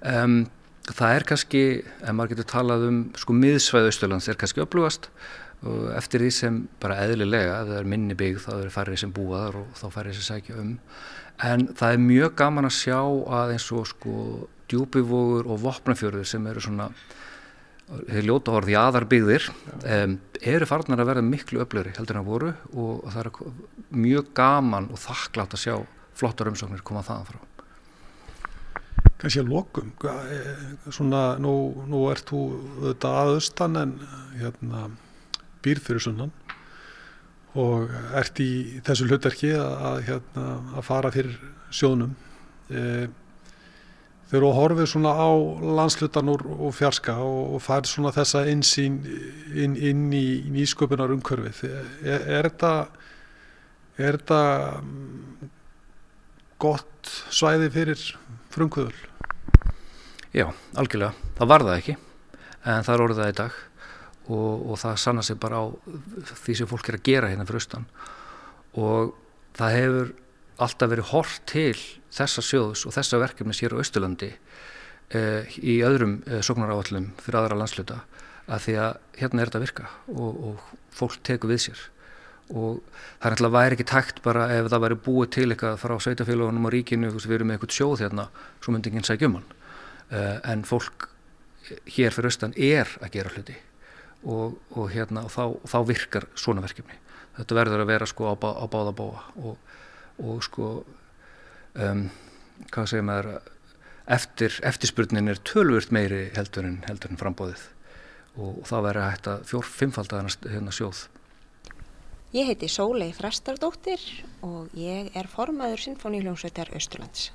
Um, 0.03 0.43
það 0.91 1.21
er 1.21 1.29
kannski, 1.31 1.65
ef 2.03 2.11
maður 2.11 2.35
getur 2.35 2.51
talað 2.51 2.89
um 2.91 3.01
sko 3.23 3.39
miðsvæðu 3.39 3.95
Östurlands 3.95 4.27
er 4.29 4.43
kannski 4.43 4.67
upplúast 4.67 5.13
og 5.63 5.91
eftir 5.97 6.25
því 6.25 6.31
sem 6.37 6.63
bara 6.83 7.01
eðlilega, 7.07 7.61
það 7.69 7.79
er 7.79 7.91
minni 7.95 8.17
byggð 8.19 8.47
þá 8.47 8.53
er 8.57 8.73
færið 8.75 9.03
sem 9.05 9.13
búaðar 9.15 9.61
og 9.63 9.79
þá 9.79 9.87
færið 9.95 10.19
sem 10.19 10.27
sækja 10.29 10.59
um. 10.61 10.75
En 11.45 11.69
það 11.75 11.95
er 11.97 12.03
mjög 12.05 12.35
gaman 12.39 12.69
að 12.69 12.77
sjá 12.77 12.99
að 13.01 13.55
eins 13.55 13.69
og 13.75 13.87
sko 13.91 14.17
djúbivógur 14.71 15.49
og 15.51 15.63
vopnafjörður 15.65 16.29
sem 16.29 16.47
eru 16.51 16.63
svona 16.63 16.91
þeir 17.85 18.29
ljóta 18.29 18.55
orði 18.57 18.77
aðarbyggðir 18.81 19.49
um, 19.51 20.15
eru 20.41 20.69
farnar 20.69 21.03
að 21.03 21.11
verða 21.11 21.25
miklu 21.27 21.61
öflöri 21.65 21.93
heldur 21.99 22.17
en 22.17 22.23
að 22.23 22.31
voru 22.31 22.53
og 22.73 23.03
það 23.13 23.21
er 23.21 23.33
mjög 24.05 24.31
gaman 24.37 24.89
og 24.93 25.03
þakklátt 25.03 25.57
að 25.57 25.65
sjá 25.67 25.75
flottar 26.17 26.49
umsóknir 26.49 26.85
koma 26.87 27.05
þaðan 27.05 27.29
frá 27.29 27.43
Kanski 29.21 29.41
að 29.41 29.53
lokum 29.53 29.93
svona 30.93 31.23
nú, 31.41 31.55
nú 31.89 32.07
ert 32.13 32.29
þú 32.29 32.41
auðvitað 32.81 33.19
aðaustan 33.21 33.81
en 33.81 33.95
hérna, 34.41 34.87
býrð 35.65 35.89
fyrir 35.89 36.05
sunnan 36.05 36.33
og 37.55 37.91
ert 38.19 38.41
í 38.43 38.81
þessu 38.87 39.09
hlutverki 39.09 39.53
að, 39.57 40.01
hérna, 40.09 40.47
að 40.75 40.89
fara 40.89 41.13
fyrir 41.15 41.37
sjónum 41.75 42.17
eða 42.71 43.13
þegar 44.31 44.45
þú 44.49 44.53
horfið 44.57 44.89
svona 44.91 45.13
á 45.15 45.31
landslutan 45.79 46.31
úr 46.33 46.73
fjarska 46.75 47.15
og, 47.23 47.55
og 47.55 47.63
færð 47.63 47.91
svona 47.91 48.13
þessa 48.15 48.45
einsýn 48.51 48.97
inn, 49.53 49.77
inn 49.77 50.09
í 50.17 50.27
nýsköpunar 50.51 51.13
umkörfið 51.15 51.61
er, 51.69 52.25
er 52.25 52.49
þetta 52.49 52.73
er 54.01 54.19
þetta 54.19 54.41
mm, 54.81 55.51
gott 56.65 57.13
svæði 57.35 57.71
fyrir 57.75 58.07
frumkvöðul? 58.55 58.97
Já, 60.35 60.49
algjörlega, 60.75 61.13
það 61.39 61.53
var 61.53 61.67
það 61.69 61.79
ekki 61.79 61.97
en 62.65 62.87
það 62.89 62.95
er 62.95 63.05
orðið 63.07 63.23
það 63.23 63.33
í 63.33 63.39
dag 63.43 63.63
og, 64.29 64.71
og 64.71 64.79
það 64.81 65.01
sanna 65.01 65.23
sig 65.25 65.39
bara 65.41 65.61
á 65.61 65.65
því 66.45 66.57
sem 66.59 66.71
fólk 66.71 66.89
er 66.89 66.99
að 66.99 67.07
gera 67.09 67.31
hérna 67.31 67.47
fyrir 67.49 67.61
austan. 67.61 67.87
Og 68.81 69.15
það 69.59 69.77
hefur 69.79 70.13
alltaf 70.65 70.91
verið 70.91 71.11
hort 71.11 71.41
til 71.51 71.77
þessa 72.15 72.45
sjóðs 72.45 72.85
og 72.87 72.95
þessa 72.95 73.21
verkefni 73.23 73.57
sér 73.57 73.75
á 73.75 73.83
Östurlandi 73.83 74.31
eh, 74.31 75.57
í 75.59 75.81
öðrum 75.87 76.21
eh, 76.29 76.43
sóknaráallum 76.47 77.11
fyrir 77.23 77.41
aðra 77.41 77.59
landsluta 77.59 78.05
að 78.45 78.67
því 78.67 78.77
að 78.85 79.01
hérna 79.19 79.43
er 79.43 79.51
þetta 79.51 79.61
að 79.61 79.67
virka 79.67 79.91
og, 80.15 80.39
og 80.49 80.71
fólk 80.95 81.19
tekur 81.27 81.53
við 81.53 81.67
sér. 81.69 81.83
Og 82.55 82.81
það 82.93 83.29
er 83.29 83.37
alltaf 83.37 83.55
væri 83.57 83.77
ekki 83.79 83.89
tækt 83.89 84.23
bara 84.25 84.49
ef 84.53 84.69
það 84.71 84.85
væri 84.85 85.01
búið 85.07 85.31
til 85.37 85.47
eitthvað 85.49 85.79
frá 85.81 85.95
sveitafélagunum 86.07 86.69
og 86.69 86.75
ríkinu, 86.75 87.11
þú 87.11 87.19
veist 87.19 87.31
við 87.31 87.39
erum 87.39 87.51
með 87.51 87.59
eitthvað 87.59 87.77
sjóð 87.79 88.05
hérna, 88.05 88.27
svo 88.61 88.75
myndi 88.75 88.93
ekki 88.93 89.07
sækja 89.09 89.31
um 89.31 89.39
hann. 89.39 89.47
Eh, 90.13 90.37
en 90.53 90.67
fólk 90.69 91.09
hér 91.97 92.13
fyrir 92.13 92.29
austan 92.29 92.53
er 92.61 92.91
að 93.01 93.17
gera 93.17 93.33
hluti 93.33 93.57
og, 94.25 94.59
og 94.75 94.91
hérna 94.93 95.25
og 95.27 95.33
þá, 95.33 95.45
þá 95.69 95.79
virkar 95.89 96.29
svona 96.39 96.65
verkefni. 96.65 96.97
Þetta 97.35 97.57
verður 97.59 97.83
að 97.83 97.91
vera 97.91 98.07
sko 98.07 98.31
á, 98.31 98.35
bá, 98.39 98.51
á 98.57 98.65
báða 98.71 98.95
bóa 98.97 99.25
og 99.43 99.57
og 100.23 100.43
sko 100.47 100.69
um, 101.75 102.05
hvað 102.71 102.91
segir 102.91 103.07
maður 103.07 103.31
eftir, 104.15 104.59
eftirspurnin 104.67 105.33
er 105.33 105.41
tölvurt 105.47 105.93
meiri 105.95 106.29
heldur 106.37 106.69
en, 106.69 106.79
heldur 106.89 107.15
en 107.15 107.21
frambóðið 107.21 107.65
og, 108.37 108.61
og 108.63 108.65
það 108.69 108.87
verður 108.89 109.09
hægt 109.09 109.31
að 109.33 109.45
fjór 109.51 109.69
fimmfaldar 109.69 110.31
hérna 110.51 110.75
sjóð. 110.75 111.07
Ég 112.35 112.49
heiti 112.51 112.67
Sólei 112.71 113.13
Frestardóttir 113.15 114.03
og 114.43 114.73
ég 114.79 115.13
er 115.15 115.29
formaður 115.31 115.85
Sinfoníuljónsveitar 115.85 116.73
Östurlands 116.75 117.31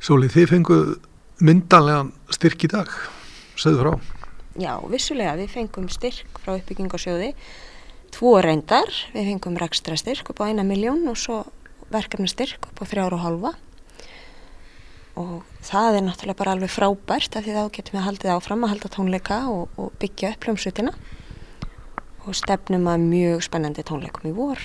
Sólei, 0.00 0.30
þið 0.32 0.48
fenguð 0.54 0.94
myndanlegan 1.44 2.14
styrk 2.32 2.66
í 2.66 2.72
dag 2.72 2.90
segðu 3.60 3.84
frá 3.84 4.19
Já, 4.58 4.74
vissulega, 4.90 5.36
við 5.38 5.52
fengum 5.52 5.86
styrk 5.92 6.40
frá 6.42 6.56
uppbyggingarsjóði 6.56 7.34
tvo 8.10 8.32
reyndar, 8.42 8.90
við 9.14 9.28
fengum 9.30 9.58
rekstra 9.60 9.94
styrk 9.98 10.32
upp 10.32 10.42
á 10.42 10.50
eina 10.50 10.64
miljón 10.66 11.04
og 11.10 11.18
svo 11.18 11.44
verkefna 11.92 12.26
styrk 12.30 12.66
upp 12.66 12.82
á 12.82 12.84
þrjára 12.90 13.18
og 13.18 13.22
halva 13.22 13.52
og 15.20 15.46
það 15.66 15.98
er 15.98 16.04
náttúrulega 16.06 16.38
bara 16.38 16.54
alveg 16.56 16.72
frábært 16.72 17.36
af 17.36 17.44
því 17.44 17.54
þá 17.56 17.62
getum 17.76 17.96
við 17.98 18.06
haldið 18.06 18.34
áfram 18.34 18.64
að 18.64 18.72
halda 18.74 18.90
tónleika 18.94 19.38
og, 19.52 19.64
og 19.76 19.94
byggja 20.02 20.32
upp 20.34 20.46
hljómsutina 20.46 20.94
og 22.26 22.36
stefnum 22.36 22.86
að 22.90 23.06
mjög 23.10 23.44
spennandi 23.46 23.84
tónleikum 23.86 24.30
í 24.30 24.34
vor. 24.36 24.60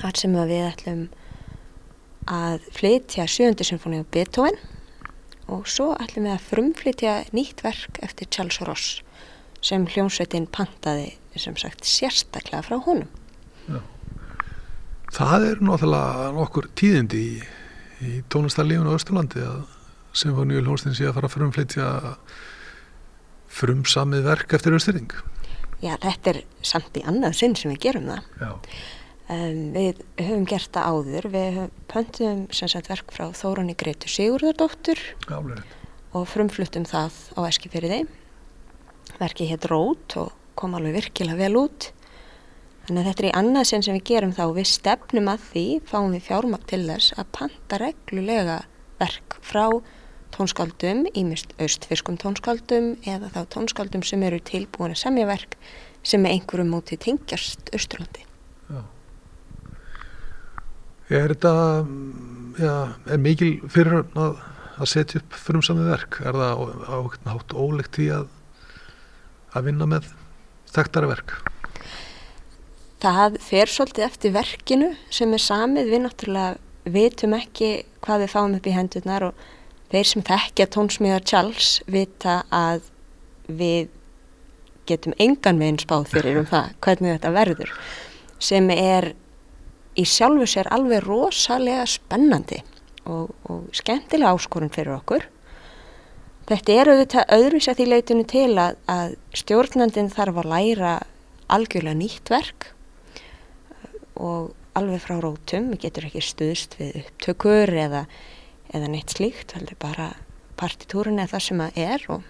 Þar 0.00 0.18
sem 0.18 0.34
við 0.34 0.64
ætlum 0.66 1.02
að 2.30 2.68
flytja 2.74 3.26
sjöndu 3.28 3.66
symfóni 3.66 4.02
á 4.02 4.04
Beethoven 4.08 4.58
og 5.52 5.66
svo 5.68 5.92
ætlum 6.00 6.28
við 6.28 6.34
að 6.36 6.46
frumflytja 6.48 7.16
nýtt 7.36 7.64
verk 7.64 7.98
eftir 8.04 8.30
Charles 8.32 8.60
Ross 8.64 9.02
sem 9.64 9.86
hljómsveitin 9.88 10.48
pantaði 10.52 11.14
sem 11.40 11.56
sagt 11.58 11.86
sérstaklega 11.88 12.62
frá 12.66 12.78
honum. 12.84 13.08
Já. 13.66 13.80
Það 15.14 15.46
er 15.50 15.62
náttúrulega 15.64 16.32
nokkur 16.36 16.68
tíðindi 16.78 17.20
í, 17.20 17.36
í 18.04 18.16
tónlistarlífunu 18.32 18.92
á 18.92 18.98
Östurlandi 18.98 19.44
að 19.44 19.62
Sinfoníu 20.14 20.62
hljómsveitin 20.62 20.98
sé 20.98 21.08
að 21.08 21.16
fara 21.18 21.30
að 21.30 21.36
frumflytja 21.36 21.86
frumsamið 23.54 24.26
verk 24.28 24.54
eftir 24.58 24.76
Östurring. 24.76 25.14
Já, 25.82 25.94
þetta 26.02 26.34
er 26.34 26.42
samt 26.64 26.96
í 26.98 27.02
annað 27.06 27.38
sinn 27.40 27.56
sem 27.58 27.72
við 27.74 27.82
gerum 27.88 28.10
það. 28.10 28.28
Já. 28.40 28.52
Um, 29.24 29.70
við 29.72 30.02
höfum 30.20 30.42
gert 30.44 30.68
það 30.74 30.88
áður, 30.92 31.26
við 31.32 31.54
pöntum 31.88 32.42
sagt, 32.52 32.90
verk 32.92 33.12
frá 33.14 33.30
Þórunni 33.32 33.72
Gretu 33.72 34.10
Sigurðardóttur 34.12 35.00
og 36.12 36.26
frumfluttum 36.28 36.84
það 36.84 37.16
á 37.32 37.40
Eskifjörði 37.48 38.02
verkið 39.16 39.54
hétt 39.54 39.68
Rót 39.70 40.16
og 40.20 40.34
kom 40.60 40.76
alveg 40.76 40.98
virkilega 40.98 41.40
vel 41.40 41.56
út. 41.56 41.88
Þannig 42.84 43.00
að 43.00 43.08
þetta 43.08 43.24
er 43.24 43.28
í 43.30 43.34
annað 43.40 43.68
sen 43.70 43.86
sem 43.86 43.96
við 43.96 44.06
gerum 44.10 44.34
þá. 44.36 44.44
Við 44.58 44.68
stefnum 44.74 45.30
að 45.32 45.46
því, 45.48 45.66
fáum 45.88 46.12
við 46.12 46.26
fjármakt 46.28 46.68
til 46.68 46.82
þess 46.84 47.16
að 47.16 47.30
panta 47.38 47.80
reglulega 47.80 48.58
verk 49.00 49.38
frá 49.40 49.64
tónskaldum 50.36 51.06
ímist 51.16 51.54
austfiskum 51.56 52.18
tónskaldum 52.20 52.98
eða 53.08 53.32
þá 53.32 53.40
tónskaldum 53.56 54.04
sem 54.04 54.20
eru 54.26 54.42
tilbúin 54.44 54.92
að 54.92 55.00
semja 55.06 55.30
verk 55.30 55.56
sem 56.04 56.26
er 56.26 56.36
einhverjum 56.36 56.74
móti 56.74 57.00
tingjast 57.00 57.72
Östurlandi 57.72 58.26
Já 58.68 58.84
Er 61.12 61.34
þetta 61.34 61.54
já, 62.56 62.74
er 63.12 63.20
mikil 63.20 63.50
fyrir 63.68 64.04
að, 64.16 64.38
að 64.78 64.88
setja 64.88 65.20
upp 65.20 65.36
frumsamið 65.36 65.90
verk? 65.92 66.20
Er 66.24 66.38
það 66.38 66.54
á, 66.54 66.56
á, 66.88 66.96
á 67.28 67.56
ólegt 67.60 67.98
því 67.98 68.08
að 68.20 68.30
að 69.54 69.68
vinna 69.68 69.88
með 69.88 70.08
þekktara 70.74 71.10
verk? 71.10 71.34
Það 73.04 73.36
fer 73.44 73.70
svolítið 73.70 74.06
eftir 74.06 74.32
verkinu 74.34 74.94
sem 75.12 75.34
er 75.36 75.42
samið 75.42 75.90
við 75.92 76.02
náttúrulega 76.06 76.94
vitum 76.94 77.36
ekki 77.36 77.70
hvað 78.04 78.24
við 78.24 78.32
fáum 78.32 78.56
upp 78.56 78.66
í 78.68 78.74
hendurnar 78.74 79.28
og 79.28 79.44
þeir 79.92 80.08
sem 80.10 80.24
þekkja 80.24 80.70
tónsmíðar 80.74 81.26
Charles 81.28 81.68
vita 81.90 82.40
að 82.52 82.88
við 83.46 83.92
getum 84.88 85.14
engan 85.20 85.60
veginn 85.60 85.80
spáð 85.80 86.10
fyrir 86.12 86.40
um 86.42 86.48
það 86.48 86.72
hvernig 86.84 87.14
þetta 87.14 87.32
verður 87.36 87.74
sem 88.42 88.66
er 88.74 89.12
í 89.94 90.04
sjálfu 90.08 90.46
sér 90.50 90.70
alveg 90.74 91.04
rosalega 91.04 91.84
spennandi 91.88 92.60
og, 93.04 93.30
og 93.48 93.70
skemmtilega 93.76 94.34
áskorun 94.34 94.72
fyrir 94.74 94.96
okkur. 94.96 95.28
Þetta 96.48 96.74
er 96.74 96.90
auðvitað 96.92 97.30
öðruvis 97.38 97.70
að 97.70 97.78
því 97.78 97.86
leitinu 97.88 98.26
til 98.28 98.50
að, 98.60 98.76
að 98.90 99.14
stjórnandin 99.40 100.12
þarf 100.12 100.42
að 100.42 100.50
læra 100.50 100.92
algjörlega 101.54 102.00
nýtt 102.00 102.32
verk 102.32 102.68
og 104.14 104.52
alveg 104.76 105.02
frá 105.04 105.16
rótum, 105.22 105.70
við 105.72 105.86
getur 105.86 106.08
ekki 106.08 106.22
stuðst 106.24 106.76
við 106.80 106.98
upptökur 107.04 107.72
eða, 107.84 108.04
eða 108.74 108.90
neitt 108.90 109.14
slíkt, 109.14 109.54
heldur 109.56 109.78
bara 109.80 110.10
partitúrin 110.58 111.20
eða 111.22 111.36
það 111.36 111.44
sem 111.46 111.62
að 111.64 111.78
er 111.84 112.06
og, 112.14 112.26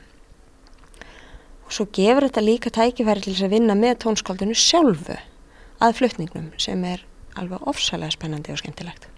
og 1.65 1.75
svo 1.75 1.89
gefur 1.97 2.29
þetta 2.29 2.45
líka 2.45 2.73
tækifæri 2.75 3.25
til 3.25 3.35
þess 3.35 3.49
að 3.49 3.57
vinna 3.57 3.79
með 3.79 3.99
tónskaldinu 4.05 4.57
sjálfu 4.59 5.19
að 5.83 5.99
flutningnum 5.99 6.53
sem 6.61 6.85
er 6.89 7.05
alveg 7.41 7.67
ofsalega 7.71 8.15
spennandi 8.15 8.55
og 8.55 8.61
skemmtilegt. 8.63 9.09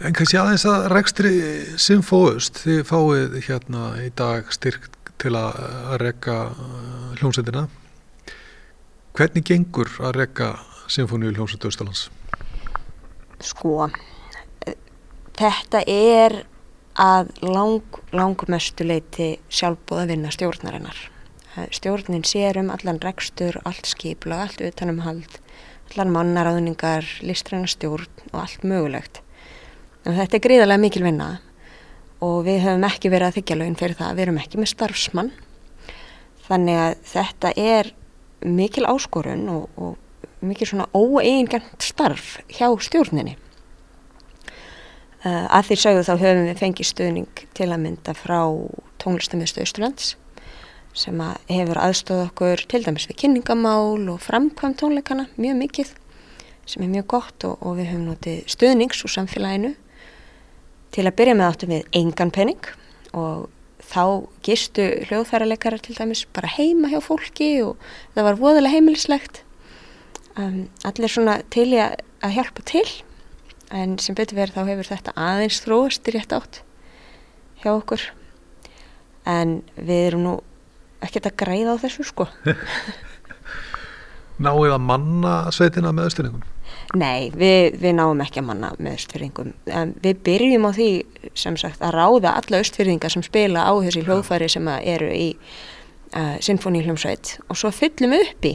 En 0.00 0.14
kannski 0.16 0.38
aðeins 0.40 0.64
að 0.64 0.86
rekstri 0.94 1.30
Sinfóust, 1.76 2.62
þið 2.64 2.78
fáið 2.88 3.34
hérna 3.44 3.82
í 4.00 4.06
dag 4.16 4.48
styrk 4.54 4.88
til 5.20 5.34
að, 5.36 5.58
rekka 6.00 6.36
uh, 6.48 7.10
hljómsveitina. 7.20 7.66
Hvernig 9.18 9.44
gengur 9.44 9.90
að 10.00 10.16
rekka 10.22 10.54
Sinfóníu 10.88 11.34
hljómsveitu 11.34 11.68
Östalans? 11.68 12.06
Sko, 13.44 13.90
þetta 15.36 15.84
er 15.84 16.40
að 17.00 17.30
lang, 17.44 18.00
langmestu 18.16 18.88
leiti 18.88 19.34
sjálfbúða 19.52 20.08
vinna 20.10 20.32
stjórnarinnar. 20.32 20.96
Stjórnin 21.76 22.24
sér 22.24 22.56
um 22.62 22.70
allan 22.72 23.00
rekstur, 23.02 23.60
allt 23.68 23.88
skipla, 23.90 24.46
allt 24.46 24.64
utanumhald, 24.64 25.40
allan 25.90 26.12
mannaráðningar, 26.14 27.06
listræna 27.26 27.66
stjórn 27.66 28.06
og 28.30 28.40
allt 28.44 28.62
mögulegt. 28.62 29.20
En 30.06 30.14
þetta 30.16 30.38
er 30.38 30.44
gríðarlega 30.44 30.82
mikil 30.82 31.02
vinna 31.04 31.30
og 32.22 32.44
við 32.46 32.62
höfum 32.64 32.86
ekki 32.86 33.10
verið 33.10 33.28
að 33.28 33.38
þykja 33.38 33.56
lögin 33.58 33.78
fyrir 33.80 33.98
það. 33.98 34.14
Við 34.14 34.24
erum 34.26 34.38
ekki 34.40 34.60
með 34.60 34.70
starfsmann. 34.74 35.32
Þannig 36.46 36.80
að 36.84 36.94
þetta 37.10 37.52
er 37.56 37.92
mikil 38.46 38.86
áskorun 38.88 39.44
og, 39.52 39.66
og 39.76 40.46
mikil 40.46 40.70
svona 40.70 40.88
óeigingant 40.94 41.84
starf 41.84 42.38
hjá 42.52 42.68
stjórninni. 42.80 43.36
Uh, 45.20 45.44
að 45.52 45.68
því 45.68 45.80
sögðu 45.82 46.06
þá 46.06 46.14
höfum 46.14 46.46
við 46.46 46.62
fengið 46.62 46.88
stuðning 46.88 47.44
til 47.56 47.68
að 47.68 47.82
mynda 47.82 48.14
frá 48.16 48.40
tónlistamistu 49.02 49.60
Östurlands 49.60 50.14
sem 50.96 51.20
að 51.22 51.36
hefur 51.50 51.80
aðstóð 51.80 52.24
okkur 52.28 52.64
til 52.70 52.82
dæmis 52.84 53.06
við 53.10 53.20
kynningamál 53.22 54.08
og 54.10 54.22
framkvæm 54.24 54.74
tónleikana 54.80 55.28
mjög 55.36 55.60
mikið 55.60 55.94
sem 56.70 56.82
er 56.84 56.90
mjög 56.90 57.06
gott 57.14 57.46
og, 57.46 57.60
og 57.62 57.78
við 57.78 57.92
höfum 57.92 58.08
notið 58.10 58.42
stuðnings 58.50 59.04
úr 59.06 59.14
samfélaginu 59.14 59.74
Til 60.90 61.06
að 61.06 61.16
byrja 61.20 61.36
með 61.38 61.46
áttum 61.46 61.70
við 61.70 61.98
engan 62.00 62.32
penning 62.34 62.68
og 63.14 63.46
þá 63.90 64.26
gistu 64.46 64.86
hljóðfærarleikara 65.06 65.78
til 65.82 65.94
dæmis 65.94 66.24
bara 66.34 66.50
heima 66.50 66.90
hjá 66.90 66.98
fólki 67.04 67.50
og 67.62 67.78
það 68.16 68.26
var 68.26 68.40
voðalega 68.40 68.74
heimilislegt. 68.74 69.42
Um, 70.34 70.66
allir 70.86 71.10
svona 71.10 71.40
til 71.54 71.68
að, 71.78 72.00
að 72.26 72.34
hjálpa 72.38 72.66
til 72.66 72.86
en 73.70 73.96
sem 74.02 74.18
betur 74.18 74.40
verið 74.40 74.58
þá 74.58 74.70
hefur 74.72 74.90
þetta 74.90 75.14
aðeins 75.28 75.62
þróast 75.62 76.10
í 76.10 76.14
rétt 76.16 76.34
átt 76.34 76.60
hjá 77.62 77.70
okkur. 77.76 78.02
En 79.30 79.60
við 79.76 80.06
erum 80.08 80.26
nú 80.26 80.36
ekkert 81.04 81.30
að 81.30 81.38
græða 81.44 81.76
á 81.76 81.82
þessu 81.82 82.06
sko. 82.08 82.28
Náðu 84.44 84.72
að 84.72 84.86
manna 84.88 85.34
sveitina 85.52 85.92
með 85.92 86.12
östuringum? 86.12 86.48
Nei, 86.98 87.30
við, 87.30 87.76
við 87.78 87.92
náum 87.94 88.18
ekki 88.24 88.40
að 88.40 88.46
manna 88.48 88.70
með 88.82 88.96
östfyrðingum. 88.98 89.52
Um, 89.70 89.92
við 90.02 90.22
byrjum 90.26 90.64
á 90.66 90.70
því 90.74 90.88
sem 91.38 91.58
sagt 91.60 91.84
að 91.86 91.94
ráða 91.94 92.32
alla 92.40 92.62
östfyrðinga 92.64 93.10
sem 93.12 93.22
spila 93.22 93.62
á 93.62 93.72
þessi 93.84 94.02
hljóðfæri 94.08 94.48
sem 94.50 94.66
eru 94.74 95.10
í 95.14 95.28
uh, 95.36 96.34
sinfoníhljómsveit 96.42 97.36
og 97.46 97.60
svo 97.60 97.70
fyllum 97.74 98.16
við 98.16 98.26
upp 98.26 98.48
í. 98.50 98.52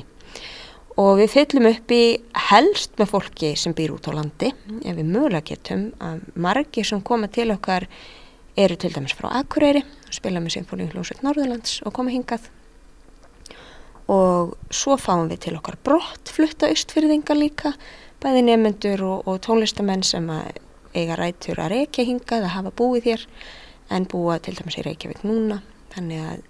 Og 1.00 1.14
við 1.22 1.32
fyllum 1.32 1.70
upp 1.70 1.96
í 1.96 2.04
helst 2.50 3.00
með 3.00 3.12
fólki 3.14 3.54
sem 3.60 3.76
býr 3.76 3.96
út 3.96 4.12
á 4.12 4.16
landi, 4.16 4.52
ef 4.84 5.00
við 5.00 5.10
mögulega 5.14 5.48
getum. 5.54 5.88
Um, 6.04 6.20
margi 6.36 6.84
sem 6.88 7.04
koma 7.08 7.32
til 7.32 7.48
okkar 7.56 7.88
eru 8.58 8.78
til 8.80 8.94
dæmis 8.96 9.16
frá 9.18 9.32
Akureyri, 9.40 9.84
spila 10.14 10.42
með 10.44 10.58
sinfoníhljómsveit 10.60 11.26
Norðurlands 11.26 11.82
og 11.86 11.96
koma 11.96 12.14
hingað. 12.14 12.48
Og 14.12 14.56
svo 14.70 14.98
fáum 15.02 15.30
við 15.32 15.48
til 15.48 15.56
okkar 15.58 15.80
brott 15.84 16.32
flutta 16.32 16.70
austfyrðinga 16.70 17.36
líka 17.38 17.74
bæði 18.24 18.46
nefnendur 18.46 19.04
og, 19.06 19.28
og 19.30 19.42
tónlistamenn 19.46 20.06
sem 20.06 20.30
eiga 20.96 21.18
rætur 21.20 21.60
að 21.60 21.74
reykja 21.74 22.06
hingað 22.08 22.46
að 22.46 22.56
hafa 22.56 22.76
búið 22.78 23.12
hér 23.12 23.28
en 23.94 24.06
búa 24.10 24.38
til 24.42 24.56
dæmis 24.58 24.78
í 24.80 24.86
Reykjavík 24.86 25.26
núna. 25.26 25.60
Þannig 25.94 26.22
að 26.26 26.46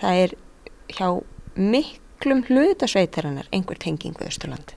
það 0.00 0.20
er 0.22 0.36
hjá 0.92 1.08
miklum 1.56 2.44
hlutasveitarinnar 2.48 3.48
einhver 3.52 3.78
tenging 3.80 4.16
við 4.18 4.32
Östurland 4.32 4.74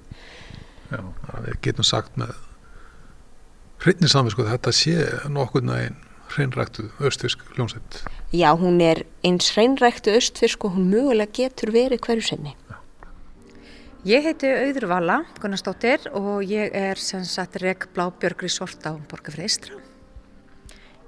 Já, 0.92 1.02
við 1.46 1.60
getum 1.66 1.88
sagt 1.88 2.18
með 2.20 2.34
hreitni 3.84 4.10
saminsku 4.12 4.46
þetta 4.48 4.74
sé 4.76 4.96
nokkur 5.32 5.66
nægin 5.66 5.98
hreinræktu 6.36 6.90
östfisk 7.00 7.42
hljómsveit 7.56 8.04
Já, 8.36 8.52
hún 8.56 8.82
er 8.84 9.06
eins 9.24 9.52
hreinræktu 9.56 10.14
östfisk 10.16 10.68
og 10.68 10.76
hún 10.76 10.92
mögulega 10.92 11.32
getur 11.42 11.74
verið 11.76 12.04
hverju 12.06 12.30
sinni 12.30 12.56
Ég 14.06 14.22
heiti 14.22 14.46
Auður 14.46 14.86
Vala 14.92 15.14
Gunnarsdóttir 15.42 16.04
og 16.14 16.44
ég 16.46 16.76
er 16.78 17.00
sem 17.02 17.24
sagt 17.26 17.56
Rek 17.58 17.88
Blábjörg 17.96 18.44
Resort 18.46 18.86
á 18.86 18.94
Borgafrið 19.10 19.48
Ístra. 19.48 19.80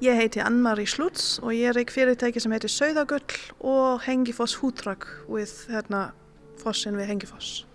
Ég 0.01 0.17
heiti 0.17 0.41
Ann-Marie 0.41 0.89
Slutz 0.89 1.37
og 1.43 1.53
ég 1.53 1.69
er 1.69 1.77
ekki 1.77 1.93
fyrirtæki 1.93 2.41
sem 2.41 2.55
heitir 2.55 2.73
Sauðagull 2.73 3.35
og 3.61 4.01
Hengifoss 4.07 4.57
Hútrak 4.63 5.05
við 5.29 5.53
hérna 5.69 6.01
fossin 6.57 6.97
við 6.97 7.11
Hengifoss. 7.11 7.67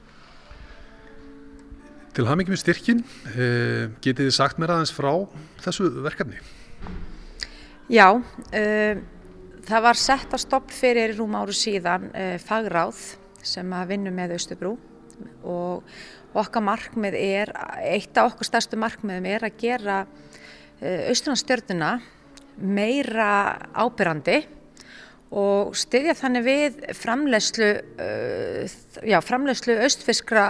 Til 2.18 2.26
haf 2.26 2.40
mikið 2.42 2.56
með 2.56 2.62
styrkin, 2.64 3.04
eh, 3.30 3.94
getið 4.02 4.26
þið 4.26 4.34
sagt 4.40 4.58
mér 4.58 4.74
aðeins 4.74 4.90
frá 4.90 5.12
þessu 5.62 5.86
verkefni? 6.02 6.42
Já, 7.90 8.14
uh, 8.14 9.00
það 9.66 9.82
var 9.82 9.98
sett 9.98 10.30
að 10.30 10.42
stopp 10.44 10.70
fyrir 10.70 11.16
rúm 11.18 11.34
áru 11.34 11.54
síðan 11.56 12.10
uh, 12.14 12.36
fagráð 12.38 13.00
sem 13.42 13.74
að 13.74 13.88
vinna 13.90 14.12
með 14.14 14.36
Östubrú 14.36 14.76
og 15.42 15.82
okkar 16.38 16.62
markmið 16.62 17.16
er, 17.18 17.50
eitt 17.82 18.16
af 18.16 18.30
okkur 18.30 18.46
stærstu 18.46 18.78
markmiðum 18.80 19.26
er 19.28 19.44
að 19.44 19.58
gera 19.60 19.96
eh, 20.80 21.10
austrandstjörnuna 21.10 21.90
meira 22.56 23.28
ábyrrandi 23.74 24.38
og 25.34 25.74
styðja 25.76 26.14
þannig 26.16 26.46
við 26.46 26.80
framlegslu, 26.96 27.68
já, 29.04 29.18
framlegslu 29.24 29.76
austfiskra 29.84 30.46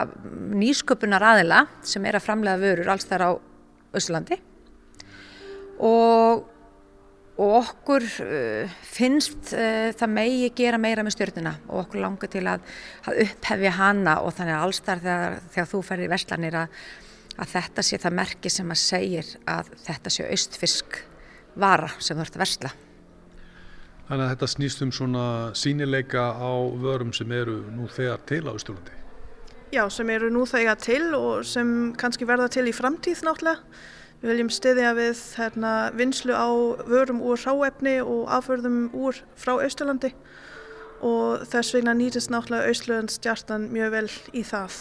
nýsköpunar 0.55 1.27
aðila 1.33 1.65
sem 1.87 2.07
er 2.07 2.21
að 2.21 2.27
framlega 2.29 2.63
vörur 2.63 2.95
alls 2.95 3.09
þar 3.11 3.27
á 3.27 3.31
Östurlandi 3.99 4.39
og 5.83 6.47
og 7.43 7.55
okkur 7.59 8.07
uh, 8.25 8.75
finnst 8.87 9.53
uh, 9.57 9.91
það 9.99 10.15
megi 10.15 10.51
gera 10.63 10.81
meira 10.81 11.05
með 11.05 11.17
stjórnuna 11.17 11.55
og 11.69 11.85
okkur 11.85 12.03
langar 12.05 12.31
til 12.33 12.45
að, 12.47 12.67
að 13.11 13.23
upphefja 13.27 13.73
hana 13.79 14.19
og 14.23 14.37
þannig 14.37 14.59
að 14.59 14.67
allstar 14.69 15.03
þegar, 15.03 15.41
þegar 15.55 15.73
þú 15.73 15.83
ferir 15.89 16.07
í 16.07 16.13
verslanir 16.13 16.59
að, 16.63 16.79
að 17.37 17.53
þetta 17.57 17.87
sé 17.89 18.01
það 18.03 18.19
merki 18.21 18.53
sem 18.53 18.73
að 18.75 18.83
segir 18.85 19.35
að 19.51 19.75
þetta 19.89 20.15
sé 20.15 20.31
austfisk 20.31 21.03
vara 21.59 21.91
sem 21.99 22.17
þú 22.17 22.27
ert 22.27 22.39
að 22.39 22.45
versla. 22.47 22.73
Þannig 24.09 24.25
að 24.27 24.33
þetta 24.35 24.51
snýst 24.51 24.83
um 24.85 24.91
svona 24.93 25.27
sínileika 25.57 26.25
á 26.37 26.53
vörum 26.83 27.13
sem 27.17 27.31
eru 27.33 27.63
nú 27.73 27.87
þegar 27.89 28.21
til 28.29 28.43
á 28.45 28.53
Ístjólandi? 28.53 28.99
Já, 29.73 29.87
sem 29.89 30.11
eru 30.13 30.29
nú 30.29 30.45
þegar 30.45 30.77
til 30.77 31.15
og 31.17 31.47
sem 31.49 31.93
kannski 31.97 32.27
verða 32.29 32.51
til 32.53 32.67
í 32.69 32.75
framtíð 32.77 33.23
náttúrulega. 33.25 33.63
Við 34.23 34.31
viljum 34.31 34.51
stiðja 34.55 34.93
við 34.95 35.21
hérna, 35.35 35.71
vinslu 35.99 36.31
á 36.31 36.47
vörum 36.87 37.19
úr 37.27 37.41
ráefni 37.43 37.97
og 38.05 38.29
afhörðum 38.31 38.85
úr 38.95 39.17
frá 39.35 39.57
Austurlandi 39.57 40.13
og 41.03 41.43
þess 41.51 41.75
vegna 41.75 41.91
nýtist 41.99 42.31
náttúrulega 42.31 42.71
Austurlands 42.71 43.17
stjartan 43.19 43.65
mjög 43.75 43.91
vel 43.97 44.05
í 44.31 44.45
það. 44.47 44.77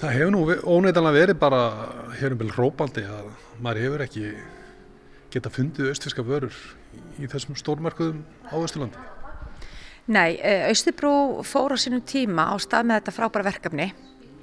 Það 0.00 0.14
hefur 0.16 0.32
nú 0.32 0.40
óneitanlega 0.64 1.18
verið 1.18 1.38
bara 1.42 1.60
hér 2.16 2.32
um 2.32 2.40
vel 2.40 2.48
rópaldi 2.56 3.04
að 3.04 3.28
maður 3.60 3.84
hefur 3.84 4.04
ekki 4.06 4.30
geta 5.36 5.52
fundið 5.52 5.90
austfiska 5.92 6.24
vörur 6.24 6.56
í 7.20 7.28
þessum 7.28 7.60
stórmarkuðum 7.60 8.24
á 8.48 8.56
Austurlandi. 8.56 9.04
Nei, 10.08 10.40
Austurbrú 10.70 11.44
fór 11.44 11.76
á 11.76 11.78
sínum 11.78 12.00
tíma 12.08 12.48
á 12.48 12.56
stað 12.56 12.88
með 12.88 13.02
þetta 13.02 13.16
frábæra 13.18 13.50
verkefni 13.52 13.90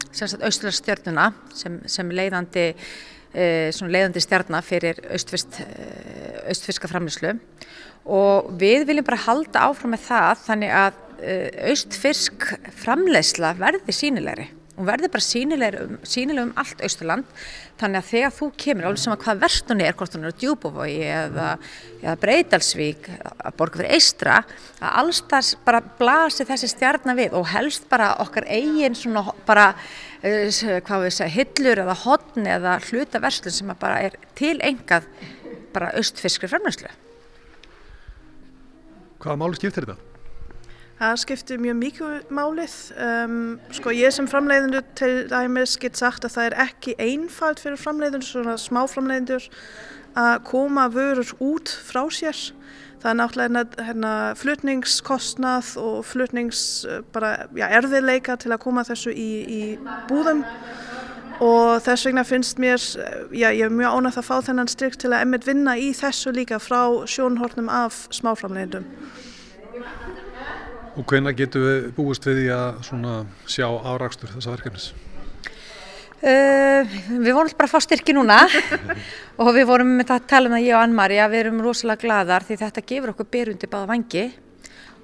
Östurlandsstjörnuna 0.10 1.30
sem, 1.56 1.80
sem 1.90 2.12
leiðandi, 2.12 2.66
uh, 3.34 3.82
leiðandi 3.86 4.24
stjarnar 4.24 4.66
fyrir 4.66 5.02
uh, 5.06 5.16
östfyrska 6.50 6.90
framlýslu 6.92 7.36
og 8.10 8.54
við 8.60 8.88
viljum 8.90 9.08
bara 9.08 9.24
halda 9.28 9.68
áfram 9.70 9.94
með 9.96 10.08
það 10.08 10.46
þannig 10.48 10.78
að 10.82 11.04
uh, 11.20 11.50
östfyrsk 11.74 12.50
framleysla 12.82 13.54
verði 13.60 13.96
sínilegri 13.96 14.50
og 14.80 14.88
verði 14.88 15.10
bara 15.12 15.26
sínileg 15.26 15.78
um, 15.84 16.54
allt 16.60 16.84
Östurland 16.86 17.28
þannig 17.80 18.00
að 18.00 18.10
þegar 18.10 18.36
þú 18.36 18.50
kemur 18.64 18.88
alveg 18.90 19.02
sem 19.04 19.14
að 19.14 19.24
hvað 19.26 19.42
verstun 19.44 19.84
er 19.84 19.98
hvort 20.00 20.16
hún 20.16 20.28
er 20.28 20.36
á 20.36 20.40
Djúbúvogi 20.40 20.98
eða, 21.06 21.48
eða 22.02 22.16
Breitalsvík 22.24 23.10
að 23.20 23.58
borga 23.60 23.82
fyrir 23.82 23.96
Eistra 23.98 24.38
að 24.80 25.00
alls 25.04 25.22
það 25.32 25.52
bara 25.68 25.84
blasi 26.00 26.48
þessi 26.48 26.72
stjarnar 26.74 27.20
við 27.20 27.36
og 27.40 27.50
helst 27.54 27.90
bara 27.92 28.14
okkar 28.24 28.48
eigin 28.48 28.98
svona 28.98 29.26
bara 29.48 29.72
uh, 29.76 30.80
hvað 30.88 31.06
við 31.06 31.18
segja 31.20 31.36
hillur 31.36 31.84
eða 31.86 32.00
hodn 32.06 32.52
eða 32.56 32.80
hluta 32.88 33.24
verslun 33.24 33.56
sem 33.56 33.76
bara 33.80 34.02
er 34.08 34.20
til 34.40 34.58
engað 34.64 35.08
bara 35.76 35.94
östfiskri 36.00 36.50
framlæslu 36.52 36.92
Hvaða 39.20 39.36
máli 39.36 39.58
skiptir 39.60 39.84
þetta? 39.84 40.09
Það 41.00 41.20
skiptir 41.22 41.60
mjög 41.64 41.78
mikið 41.80 42.32
málið. 42.36 42.74
Um, 43.00 43.36
sko 43.72 43.94
ég 43.96 44.12
sem 44.12 44.26
framleiðendur 44.28 44.84
til 45.00 45.14
dæmis 45.32 45.78
get 45.80 45.96
sagt 45.96 46.26
að 46.28 46.34
það 46.34 46.48
er 46.50 46.56
ekki 46.66 46.96
einfalt 47.00 47.62
fyrir 47.64 47.80
framleiðendur, 47.80 48.28
svona 48.28 48.56
smá 48.60 48.82
framleiðendur 48.92 49.46
að 50.20 50.34
koma 50.50 50.90
vörur 50.92 51.32
út 51.40 51.72
frá 51.88 52.02
sér. 52.12 52.42
Það 53.00 53.12
er 53.14 53.16
náttúrulega 53.16 53.86
hérna, 53.88 54.12
flutningskostnað 54.36 55.72
og 55.80 56.04
flutnings 56.04 56.64
bara, 57.16 57.48
já, 57.56 57.70
erðileika 57.80 58.36
til 58.36 58.52
að 58.52 58.64
koma 58.66 58.84
þessu 58.84 59.16
í, 59.16 59.30
í 59.48 59.62
búðum 60.10 60.44
og 61.40 61.80
þess 61.86 62.10
vegna 62.10 62.26
finnst 62.28 62.60
mér, 62.60 62.84
já 63.32 63.48
ég 63.56 63.70
er 63.70 63.72
mjög 63.72 63.96
ánægt 63.96 64.20
að 64.20 64.28
fá 64.28 64.36
þennan 64.50 64.68
styrk 64.68 65.00
til 65.00 65.14
að 65.14 65.24
emmitt 65.24 65.48
vinna 65.48 65.78
í 65.80 65.94
þessu 65.96 66.36
líka 66.36 66.60
frá 66.60 66.82
sjónhornum 67.08 67.72
af 67.72 68.10
smáframleiðendum. 68.20 68.84
Og 70.98 71.06
hvenna 71.06 71.36
getur 71.38 71.66
við 71.66 71.92
búist 71.98 72.26
við 72.26 72.44
því 72.44 72.50
að 72.56 73.30
sjá 73.50 73.68
árakstur 73.68 74.34
þessa 74.34 74.56
verkefnis? 74.56 74.90
Uh, 76.20 76.84
við 77.24 77.32
vorum 77.32 77.54
bara 77.56 77.70
að 77.70 77.72
fá 77.72 77.84
styrki 77.86 78.12
núna 78.12 78.42
og 79.40 79.54
við 79.56 79.70
vorum 79.70 79.94
með 80.02 80.10
að 80.18 80.26
tala 80.28 80.50
um 80.50 80.56
það 80.58 80.66
ég 80.66 80.76
og 80.76 80.82
Ann-Mari 80.84 81.20
að 81.24 81.32
við 81.32 81.42
erum 81.46 81.62
rosalega 81.64 82.04
gladar 82.04 82.44
því 82.44 82.58
þetta 82.60 82.84
gefur 82.90 83.14
okkur 83.14 83.30
berundi 83.32 83.70
báða 83.72 83.88
vangi 83.94 84.26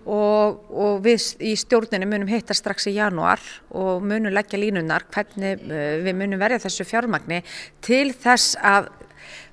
og, 0.03 0.65
og 0.75 0.99
við 1.05 1.29
í 1.39 1.53
stjórninu 1.55 2.09
munum 2.11 2.33
hitta 2.33 2.57
strax 2.57 2.89
í 2.91 2.97
janúar 2.97 3.39
og 3.71 4.03
munum 4.03 4.35
leggja 4.35 4.59
línunar 4.59 5.07
hvernig 5.15 5.63
uh, 5.63 6.03
við 6.03 6.19
munum 6.19 6.41
verja 6.41 6.59
þessu 6.65 6.83
fjármagni 6.89 7.39
til 7.85 8.09
þess 8.11 8.57
að, 8.59 8.91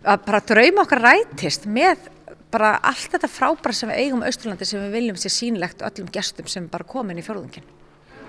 að 0.03 0.27
bara 0.27 0.43
drauma 0.51 0.83
okkar 0.83 1.05
rætist 1.07 1.71
með 1.71 2.11
bara 2.53 2.75
allt 2.85 3.15
þetta 3.15 3.31
frábæra 3.31 3.75
sem 3.77 3.91
við 3.91 4.01
eigum 4.03 4.25
á 4.25 4.29
Östurlandi 4.29 4.69
sem 4.69 4.83
við 4.83 4.97
viljum 4.99 5.21
sér 5.21 5.33
sínlegt 5.33 5.85
öllum 5.85 6.11
gestum 6.13 6.49
sem 6.51 6.69
bara 6.73 6.87
komin 6.89 7.21
í 7.21 7.25
fjörðungin. 7.25 7.65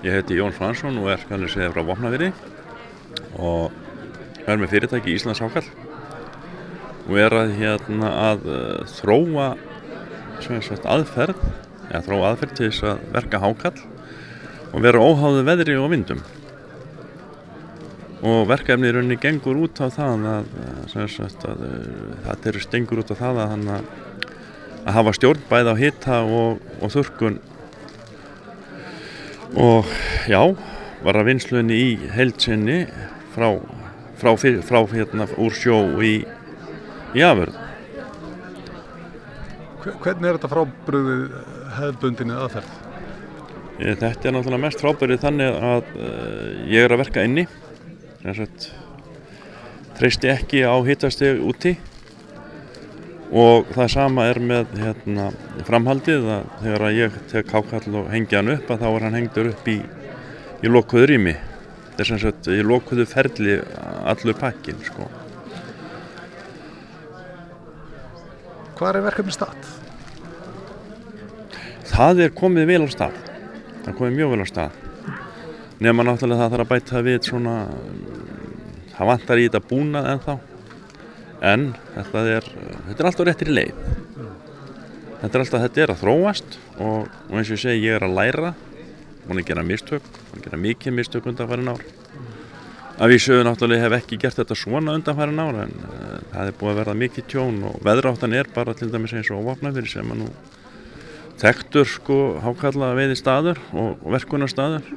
Ég 0.04 0.18
heiti 0.18 0.38
Jón 0.40 0.56
Fransson 0.56 1.00
og 1.02 1.10
er 1.12 1.24
kannski 1.28 1.58
segja 1.58 1.72
frá 1.74 1.84
Vopnaviri 1.88 2.32
og 3.40 3.72
er 4.48 4.60
með 4.60 4.74
fyrirtæki 4.76 5.12
í 5.12 5.18
Íslands 5.18 5.44
ákall 5.44 5.68
og 7.04 7.20
er 7.20 7.36
að, 7.36 7.56
hérna, 7.60 8.12
að 8.32 8.48
uh, 8.48 8.94
þróa 9.00 9.50
sagt, 10.44 10.86
aðferð 10.88 11.40
eða 11.90 12.04
þróa 12.08 12.30
aðferð 12.32 12.56
til 12.58 12.70
þess 12.70 12.88
að 12.94 13.04
verka 13.16 13.42
hákall 13.44 13.76
og 14.74 14.80
vera 14.84 15.04
óháðu 15.04 15.44
veðri 15.48 15.76
og 15.80 15.92
vindum 15.92 16.24
og 18.24 18.46
verkefni 18.48 18.88
í 18.88 18.94
rauninni 18.96 19.20
gengur 19.20 19.60
út 19.66 19.82
á 19.84 19.92
það 19.92 20.28
að, 20.32 20.52
sagt, 21.12 21.44
að 21.44 21.64
það 22.24 22.48
eru 22.54 22.62
stengur 22.64 23.02
út 23.04 23.12
á 23.12 23.16
það 23.20 23.42
að, 23.44 23.66
að 23.76 23.90
hafa 24.86 25.14
stjórn 25.16 25.44
bæð 25.50 25.72
á 25.72 25.76
hitta 25.80 26.20
og, 26.28 26.62
og 26.84 26.92
þurkun 26.92 27.40
og 29.54 29.90
já 30.28 30.42
var 31.04 31.20
að 31.20 31.28
vinslunni 31.30 31.78
í 31.78 31.90
heilsinni 32.16 32.84
frá, 33.36 33.50
frá, 34.20 34.34
frá 34.40 34.80
hérna 34.94 35.28
úr 35.38 35.56
sjó 35.56 35.78
í, 36.02 36.14
í 37.14 37.24
aförð. 37.26 37.60
Hvernig 39.84 40.30
er 40.30 40.38
þetta 40.38 40.52
frábröðið 40.54 41.36
hefðbundinni 41.78 42.38
aðferð? 42.40 42.80
Þetta 43.84 44.30
er 44.30 44.36
náttúrulega 44.36 44.64
mest 44.64 44.84
frábærið 44.84 45.24
þannig 45.26 45.58
að 45.58 45.90
uh, 45.98 46.50
ég 46.72 46.86
er 46.86 46.94
að 46.94 47.02
verka 47.04 47.26
inni, 47.28 47.48
treysti 49.98 50.32
ekki 50.32 50.64
á 50.64 50.76
hittasteg 50.88 51.42
úti 51.44 51.76
og 53.34 53.72
það 53.74 53.90
sama 53.90 54.28
er 54.30 54.38
með 54.46 54.76
hérna, 54.78 55.32
framhaldið 55.66 56.28
að 56.36 56.52
þegar 56.62 56.86
ég 56.94 57.16
tek 57.32 57.48
kákall 57.50 57.98
og 58.04 58.12
hengja 58.14 58.44
hann 58.44 58.54
upp 58.54 58.70
að 58.70 58.84
þá 58.84 58.88
er 58.92 59.06
hann 59.08 59.18
hengdur 59.18 59.50
upp 59.50 59.70
í 59.74 59.80
í 60.64 60.72
lokuðu 60.72 61.10
rými 61.10 61.34
þetta 61.34 62.04
er 62.04 62.10
sem 62.12 62.22
sagt 62.22 62.50
í 62.54 62.62
lokuðu 62.64 63.06
ferli 63.10 63.58
allur 64.06 64.38
pakkin 64.38 64.80
sko. 64.86 65.10
Hvað 68.78 69.00
er 69.00 69.06
verkefni 69.08 69.36
stað? 69.36 69.68
Það 71.90 72.24
er 72.28 72.34
komið 72.38 72.70
vel 72.70 72.82
á 72.86 72.90
stað 72.94 73.20
það 73.84 73.92
er 73.92 73.98
komið 74.00 74.18
mjög 74.22 74.34
vel 74.34 74.46
á 74.46 74.48
stað 74.48 74.82
nema 75.84 76.06
náttúrulega 76.08 76.46
það 76.46 76.54
þarf 76.54 76.64
að 76.64 76.72
bæta 76.72 77.04
við 77.04 77.22
svona 77.28 77.56
það 78.94 79.10
vantar 79.10 79.42
í 79.42 79.48
þetta 79.50 79.68
búnað 79.68 80.10
ennþá 80.14 80.36
en 81.44 81.72
þetta 81.94 82.22
er, 82.38 82.46
þetta 82.88 83.02
er 83.04 83.10
alltaf 83.10 83.28
réttir 83.28 83.52
í 83.52 83.58
leið. 83.58 83.82
Þetta 85.24 85.38
er 85.38 85.44
alltaf, 85.44 85.64
þetta 85.66 85.84
er 85.84 85.92
að 85.94 86.00
þróast 86.04 86.56
og, 86.78 87.10
og 87.30 87.36
eins 87.40 87.50
og 87.50 87.58
ég 87.58 87.64
segi, 87.64 87.84
ég 87.88 87.98
er 87.98 88.06
að 88.08 88.16
læra. 88.18 88.54
Búin 89.24 89.40
að 89.40 89.50
gera 89.52 89.66
mistök, 89.68 90.08
búin 90.30 90.42
að 90.42 90.48
gera 90.48 90.62
mikið 90.64 90.98
mistök 90.98 91.30
undanfærin 91.32 91.72
ár. 91.72 91.84
Af 92.94 93.10
því 93.10 93.20
sögur 93.24 93.48
náttúrulega 93.48 93.88
hef 93.88 93.96
ekki 93.98 94.20
gert 94.22 94.38
þetta 94.38 94.58
svona 94.60 94.96
undanfærin 95.00 95.40
ár 95.42 95.62
en 95.64 95.72
uh, 95.82 96.18
það 96.34 96.50
er 96.50 96.58
búin 96.60 96.74
að 96.74 96.82
verða 96.82 96.98
mikið 97.02 97.30
tjón 97.32 97.62
og 97.70 97.80
veðráttan 97.88 98.36
er 98.38 98.52
bara 98.54 98.76
til 98.78 98.92
dæmis 98.94 99.16
eins 99.18 99.32
og 99.34 99.42
óvapnafyrir 99.42 99.90
sem 99.90 100.12
að 100.14 100.22
nú 100.22 100.30
tektur 101.42 101.88
sko 101.90 102.18
hákalla 102.44 102.92
veiði 102.96 103.18
staður 103.18 103.60
og, 103.72 103.98
og 103.98 104.14
verkunarstaður. 104.14 104.94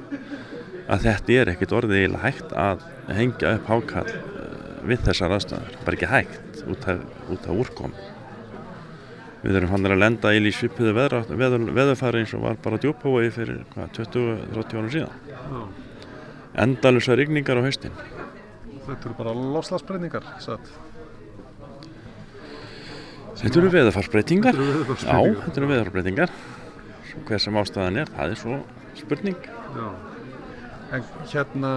Að 0.87 1.07
þetta 1.09 1.39
er 1.41 1.53
ekkit 1.55 1.73
orðið 1.75 2.03
eiginlega 2.03 2.27
hægt 2.27 2.53
að 2.55 2.85
hengja 3.17 3.57
upp 3.57 3.71
hákall 3.73 4.36
við 4.91 5.07
þessar 5.07 5.37
aðstæður, 5.37 5.81
bara 5.85 5.99
ekki 5.99 6.11
hægt 6.11 6.63
út 6.67 6.87
af, 6.91 7.03
af 7.37 7.51
úrkom 7.55 7.97
við 9.47 9.61
erum 9.61 9.73
hann 9.75 9.89
að 9.89 10.01
lenda 10.01 10.33
í 10.35 10.41
lífsvipiðu 10.43 10.95
veðurfæri 10.97 12.23
eins 12.23 12.35
og 12.37 12.43
var 12.47 12.59
bara 12.63 12.81
djúbhói 12.83 13.29
fyrir 13.35 13.63
20-30 13.77 14.79
árum 14.79 14.91
síðan. 14.93 15.21
Já. 15.31 15.61
endalusar 16.65 17.21
ygningar 17.21 17.61
á 17.61 17.67
haustin. 17.67 17.95
Þetta 18.87 19.11
eru 19.11 19.17
bara 19.19 19.35
lofslagsbreytingar 19.37 20.27
Þetta 23.37 23.59
eru 23.61 23.71
veðurfarsbreytingar. 23.75 24.57
Já, 24.57 25.19
þetta 25.45 25.61
eru 25.61 25.67
veðurfarsbreytingar. 25.69 26.31
Hver 27.29 27.43
sem 27.43 27.59
ástæðan 27.61 28.01
er, 28.01 28.13
það 28.17 28.33
er 28.33 28.41
svo 28.41 28.61
spurning. 28.97 29.51
Já. 29.77 30.16
En 30.95 31.03
hérna 31.27 31.73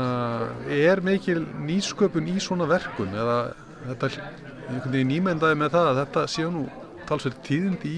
er 0.70 1.02
mikil 1.02 1.42
nýsköpun 1.66 2.30
í 2.30 2.38
svona 2.44 2.68
verkun 2.70 3.16
eða 3.18 3.40
þetta 3.88 4.10
er 4.12 5.08
nýmendaði 5.10 5.58
með 5.58 5.74
það 5.74 5.90
að 5.90 6.00
þetta 6.04 6.26
séu 6.30 6.52
nú 6.54 6.66
talsveit 7.10 7.40
tíðind 7.48 7.86
í 7.90 7.98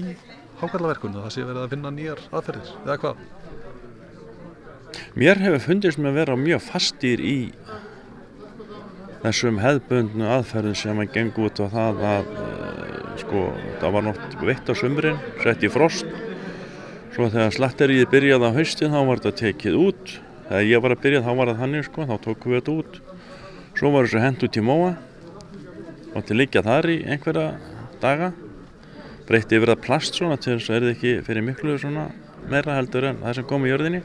hákallaverkunum 0.62 1.24
það 1.26 1.34
sé 1.34 1.44
verið 1.44 1.64
að 1.64 1.72
finna 1.74 1.92
nýjar 1.92 2.22
aðferðir 2.32 2.74
eða 2.84 2.98
hvað? 3.02 3.24
Mér 5.18 5.40
hefur 5.42 5.64
fundist 5.66 6.00
með 6.00 6.12
að 6.12 6.18
vera 6.22 6.38
mjög 6.40 6.64
fastir 6.64 7.20
í 7.20 7.38
þessum 9.22 9.60
hefðbundnu 9.62 10.28
aðferðin 10.32 10.78
sem 10.78 11.02
að 11.02 11.12
gengur 11.14 11.50
út 11.50 11.60
á 11.62 11.66
það 11.76 12.02
að 12.08 12.30
uh, 12.32 13.14
sko, 13.20 13.44
það 13.82 13.96
var 13.96 14.06
nátt 14.08 14.36
veitt 14.40 14.72
á 14.72 14.74
sömurinn, 14.78 15.20
sett 15.44 15.62
í 15.62 15.70
frost. 15.70 16.08
Svo 17.12 17.28
þegar 17.28 17.54
slatteriði 17.54 18.08
byrjaði 18.10 18.48
á 18.48 18.56
haustin 18.56 18.94
þá 18.94 19.00
var 19.04 19.20
þetta 19.20 19.42
tekið 19.42 19.80
út 19.82 20.14
þegar 20.52 20.68
ég 20.68 20.82
var 20.84 20.92
að 20.92 21.00
byrja 21.00 21.24
þá 21.24 21.30
var 21.32 21.48
það 21.48 21.60
þannig 21.62 21.84
sko, 21.86 22.04
þá 22.04 22.16
tókum 22.20 22.52
við 22.52 22.58
þetta 22.58 22.72
út. 22.76 22.96
Svo 23.78 23.90
var 23.94 24.04
þessu 24.04 24.20
hend 24.20 24.42
út 24.44 24.56
í 24.58 24.64
móa. 24.68 24.90
Og 26.12 26.24
til 26.28 26.36
líka 26.36 26.60
þar 26.66 26.88
í 26.92 26.96
einhverja 27.08 27.46
daga. 28.02 28.32
Breytti 29.24 29.56
yfir 29.56 29.72
það 29.72 29.84
plast 29.86 30.18
svona 30.18 30.36
til 30.36 30.58
þess 30.58 30.68
að 30.68 30.76
er 30.76 30.84
það 30.84 30.92
ekki 30.92 31.12
fyrir 31.24 31.46
miklu 31.46 31.76
svona 31.80 32.10
meira 32.52 32.74
heldur 32.76 33.06
en 33.08 33.22
það 33.22 33.38
sem 33.38 33.46
kom 33.48 33.64
í 33.64 33.70
jörðinni. 33.70 34.02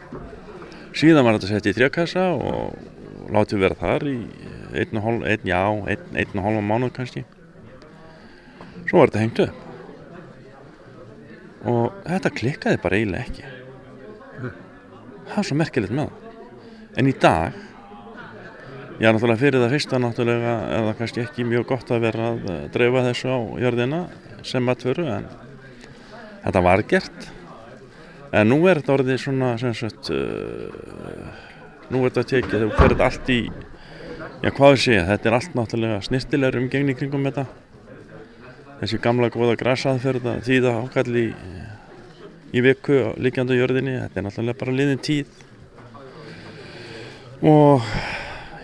Síðan 0.96 1.28
var 1.28 1.36
þetta 1.36 1.50
sett 1.52 1.68
í 1.68 1.74
trjákassa 1.76 2.24
og 2.32 2.78
látið 3.36 3.64
vera 3.66 3.80
þar 3.82 4.08
í 4.08 4.18
einn 4.78 5.02
og 5.02 6.46
hálfa 6.46 6.64
mánuð 6.64 6.94
kannski. 6.96 7.26
Svo 8.88 9.02
var 9.02 9.12
þetta 9.12 9.26
hengt 9.26 9.42
upp. 9.44 9.66
Og 11.68 12.00
þetta 12.08 12.34
klikkaði 12.40 12.80
bara 12.86 13.02
eiginlega 13.02 13.28
ekki. 13.28 13.52
Það 15.28 15.36
var 15.36 15.50
svo 15.50 15.60
merkilegt 15.60 15.98
með 15.98 16.08
það 16.08 16.27
en 16.98 17.10
í 17.10 17.14
dag? 17.22 17.56
Já, 18.98 19.12
náttúrulega 19.14 19.38
fyrir 19.38 19.62
það 19.62 19.74
fyrsta 19.76 19.98
náttúrulega 20.02 20.54
er 20.74 20.86
það 20.88 20.96
kannski 20.98 21.22
ekki 21.22 21.44
mjög 21.46 21.68
gott 21.70 21.92
að 21.94 22.06
vera 22.08 22.32
að 22.32 22.48
dreifa 22.74 23.04
þessu 23.06 23.30
á 23.30 23.38
jörðina 23.62 24.00
sem 24.42 24.66
matföru 24.66 25.06
en 25.14 25.28
þetta 26.42 26.64
var 26.66 26.82
gert. 26.90 27.28
En 28.34 28.50
nú 28.50 28.58
er 28.66 28.82
þetta 28.82 28.96
orðið 28.96 29.22
svona 29.22 29.52
sagt, 29.62 30.10
uh, 30.10 31.38
nú 31.94 32.02
er 32.02 32.10
þetta 32.10 32.26
tekið 32.34 32.58
þegar 32.58 32.76
fyrir 32.82 33.06
allt 33.06 33.30
í 33.30 33.40
já 34.42 34.52
hvað 34.58 34.82
sé 34.82 34.98
ég, 34.98 35.06
þetta 35.12 35.30
er 35.30 35.38
allt 35.38 35.58
náttúrulega 35.62 36.04
snirtilegur 36.10 36.62
umgengni 36.64 36.98
kringum 36.98 37.30
þetta. 37.30 37.46
Þessi 38.82 39.02
gamla 39.06 39.30
góða 39.34 39.60
græsaðferð 39.62 40.32
að 40.34 40.42
þýða 40.50 40.74
ákalli 40.82 41.28
í, 41.30 41.36
í 42.58 42.66
viku 42.66 43.04
líkjandu 43.22 43.62
jörðinni, 43.62 44.00
þetta 44.08 44.24
er 44.24 44.28
náttúrulega 44.32 44.66
bara 44.66 44.76
liðin 44.82 45.06
tíð 45.06 45.46
og 47.42 47.84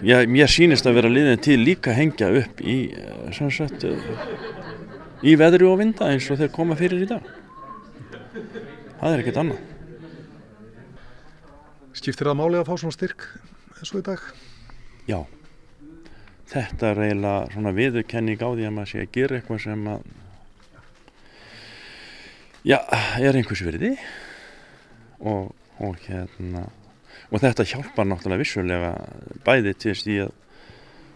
Já, 0.04 0.18
mér 0.28 0.50
sýnist 0.52 0.84
að 0.84 0.98
vera 0.98 1.10
liðin 1.12 1.40
til 1.40 1.62
líka 1.64 1.94
hengja 1.96 2.28
upp 2.36 2.60
í, 2.60 2.92
eh, 2.92 3.32
sagt, 3.32 3.86
eh, 3.88 3.96
í 5.24 5.38
veðri 5.40 5.64
og 5.64 5.78
vinda 5.80 6.10
eins 6.12 6.30
og 6.30 6.38
þeir 6.38 6.52
koma 6.52 6.76
fyrir 6.76 7.06
í 7.06 7.08
dag. 7.08 7.24
Það 9.00 9.14
er 9.14 9.24
ekkert 9.24 9.40
annað. 9.40 9.62
Skiptir 11.94 12.28
það 12.28 12.36
máli 12.36 12.60
að 12.60 12.68
fá 12.68 12.76
svona 12.76 12.92
styrk 12.92 13.24
eins 13.80 13.94
og 13.94 14.02
í 14.02 14.04
dag? 14.04 14.20
Já, 15.08 15.26
þetta 16.52 16.84
er 16.92 17.02
eiginlega 17.06 17.52
svona 17.54 17.74
viðurkenning 17.80 18.44
á 18.44 18.50
því 18.52 18.68
að 18.68 18.76
maður 18.76 18.92
sé 18.92 19.00
að 19.00 19.12
gera 19.14 19.40
eitthvað 19.40 19.64
sem 19.64 19.88
að 19.88 20.02
já, 22.66 22.80
er 23.24 23.34
einhvers 23.40 23.64
virði 23.64 23.98
og, 25.22 25.56
og 25.80 25.96
hérna 26.04 26.68
og 27.34 27.42
þetta 27.42 27.66
hjálpar 27.66 28.06
náttúrulega 28.06 28.44
vissulega 28.44 28.96
bæði 29.44 29.76
til 29.82 29.98
því 29.98 30.18
að 30.28 30.34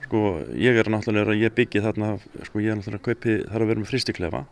sko 0.07 0.21
ég 0.57 0.79
er 0.81 0.89
náttúrulega 0.89 1.37
ég 1.37 1.53
byggi 1.53 1.83
þarna 1.85 2.15
sko 2.47 2.63
ég 2.63 2.73
er 2.73 2.79
náttúrulega 2.79 3.03
að 3.03 3.09
kaupi 3.11 3.41
þarf 3.45 3.61
að 3.61 3.69
vera 3.69 3.83
með 3.83 3.91
fristiklefa 3.91 4.47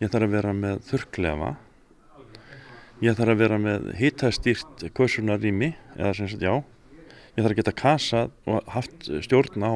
ég 0.00 0.08
þarf 0.08 0.26
að 0.26 0.34
vera 0.34 0.52
með 0.56 0.78
þurrklefa. 0.88 1.50
Ég 3.04 3.16
þarf 3.16 3.32
að 3.34 3.40
vera 3.42 3.58
með 3.60 3.88
hittastýrt 3.98 4.84
kvössunarými 4.96 5.74
eða 5.98 6.12
sem 6.16 6.30
sagt 6.30 6.44
já. 6.44 6.54
Ég 7.36 7.42
þarf 7.42 7.52
að 7.52 7.58
geta 7.60 7.76
kasað 7.76 8.32
og 8.48 8.70
haft 8.74 9.10
stjórn 9.26 9.64
á, 9.64 9.72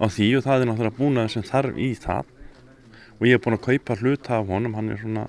á 0.00 0.06
því 0.12 0.28
og 0.38 0.44
það 0.44 0.60
er 0.60 0.70
náttúrulega 0.70 0.98
búnað 1.00 1.32
sem 1.32 1.46
þarf 1.48 1.80
í 1.80 1.88
það. 1.96 2.34
Og 3.18 3.26
ég 3.26 3.38
hef 3.38 3.44
búin 3.46 3.56
að 3.56 3.64
kaupa 3.64 3.98
hluta 4.02 4.36
af 4.38 4.52
honum, 4.52 4.76
hann 4.76 4.92
er 4.92 5.00
svona 5.00 5.24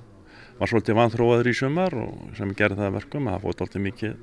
var 0.60 0.68
svolítið 0.68 1.00
vanþróaður 1.00 1.48
í 1.48 1.56
sumar 1.56 1.96
og 1.96 2.36
sem 2.36 2.52
gerði 2.52 2.82
það 2.82 2.98
verkum 2.98 3.30
að 3.30 3.38
það 3.38 3.46
fótt 3.46 3.62
alltaf 3.64 3.84
mikið 3.86 4.18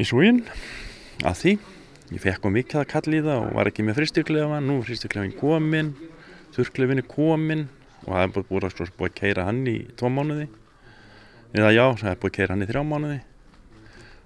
í 0.00 0.06
súin 0.08 0.44
að 1.26 1.42
því, 1.42 1.52
ég 2.14 2.24
fekk 2.24 2.48
um 2.48 2.56
mikið 2.56 2.80
að 2.80 2.88
kalli 2.94 3.20
í 3.20 3.26
það 3.26 3.44
og 3.44 3.52
var 3.58 3.70
ekki 3.70 3.84
með 3.86 4.00
fristiklefa 4.00 4.62
nú 4.64 4.80
er 4.80 4.88
fristiklefin 4.88 5.36
komin 5.38 5.92
þurrklefin 6.54 7.02
er 7.02 7.06
komin 7.08 7.68
og 8.06 8.14
það 8.14 8.22
er 8.22 8.32
búin, 8.34 8.46
búin, 8.48 8.66
búin, 8.78 8.94
búin 8.98 9.10
að 9.10 9.18
keira 9.20 9.46
hann 9.46 9.60
í 9.68 9.76
tvo 9.98 10.10
mánuði. 10.12 10.48
Eða 11.54 11.70
já, 11.74 11.84
það 12.00 12.10
er 12.10 12.18
búin 12.22 12.32
að 12.32 12.36
keira 12.38 12.54
hann 12.54 12.64
í 12.64 12.68
þrjá 12.70 12.82
mánuði. 12.86 13.20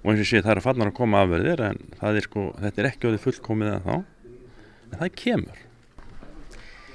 Og 0.04 0.10
eins 0.12 0.22
og 0.22 0.28
sé 0.28 0.40
það 0.40 0.54
er 0.54 0.60
að 0.60 0.66
fannar 0.68 0.90
að 0.90 0.96
koma 0.98 1.22
afverðir 1.24 1.62
en 1.64 1.78
er 2.10 2.26
sko, 2.26 2.48
þetta 2.60 2.82
er 2.82 2.88
ekki 2.90 3.08
á 3.08 3.12
því 3.12 3.20
fullkomið 3.24 3.70
en 3.72 3.84
þá 3.84 3.94
en 3.94 4.98
það 5.00 5.14
kemur. 5.20 5.62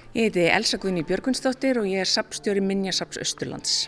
Ég 0.09 0.27
heiti 0.29 0.45
Elsa 0.49 0.79
Guðni 0.81 1.05
Björgunsdóttir 1.05 1.81
og 1.81 1.89
ég 1.89 2.03
er 2.03 2.09
sapstjóri 2.09 2.61
Minjasaps 2.65 3.19
Östurlands. 3.21 3.79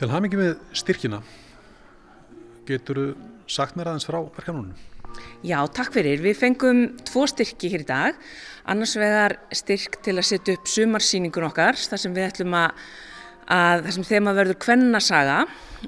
Til 0.00 0.08
hamingi 0.08 0.40
með 0.40 0.54
styrkina, 0.76 1.20
getur 2.68 3.00
þú 3.00 3.08
sagt 3.50 3.76
mér 3.78 3.90
aðeins 3.90 4.08
frá 4.08 4.18
verkanunum? 4.20 4.74
Já, 5.46 5.58
takk 5.72 5.94
fyrir. 5.94 6.20
Við 6.22 6.36
fengum 6.38 6.82
tvo 7.08 7.24
styrki 7.30 7.70
hér 7.72 7.84
í 7.84 7.88
dag. 7.88 8.18
Annars 8.70 8.94
vegar 9.00 9.36
styrk 9.56 9.98
til 10.04 10.16
að 10.18 10.28
setja 10.28 10.56
upp 10.56 10.68
sumarsýningun 10.70 11.48
okkar, 11.48 11.78
þar 11.78 12.02
sem 12.02 12.14
við 12.16 12.28
ætlum 12.28 12.56
að, 12.58 12.84
að 13.50 13.86
þar 13.86 13.96
sem 13.96 14.08
þema 14.10 14.36
verður 14.36 14.60
kvennasaga 14.66 15.38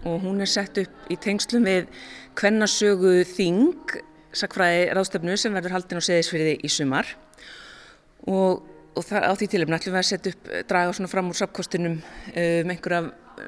og 0.03 0.25
hún 0.25 0.41
er 0.43 0.51
sett 0.51 0.81
upp 0.83 1.13
í 1.13 1.19
tengslum 1.21 1.69
við 1.69 1.93
kvennasögu 2.39 3.21
Þing, 3.29 3.97
sakfræði 4.33 4.89
ráðstöfnu 4.97 5.37
sem 5.37 5.55
verður 5.55 5.77
haldin 5.77 6.01
á 6.01 6.09
seðisfyrði 6.09 6.57
í 6.65 6.73
sumar 6.73 7.11
og, 8.25 8.63
og 8.97 9.05
það, 9.05 9.27
á 9.29 9.33
því 9.37 9.49
tilöfni 9.53 9.77
ætlum 9.77 9.97
við 9.99 10.01
að 10.01 10.09
setja 10.09 10.33
upp, 10.33 10.51
draga 10.73 10.97
svona 10.97 11.13
fram 11.13 11.29
úr 11.29 11.37
sapkostinum 11.37 11.99
um 12.01 12.73
einhverja 12.73 13.03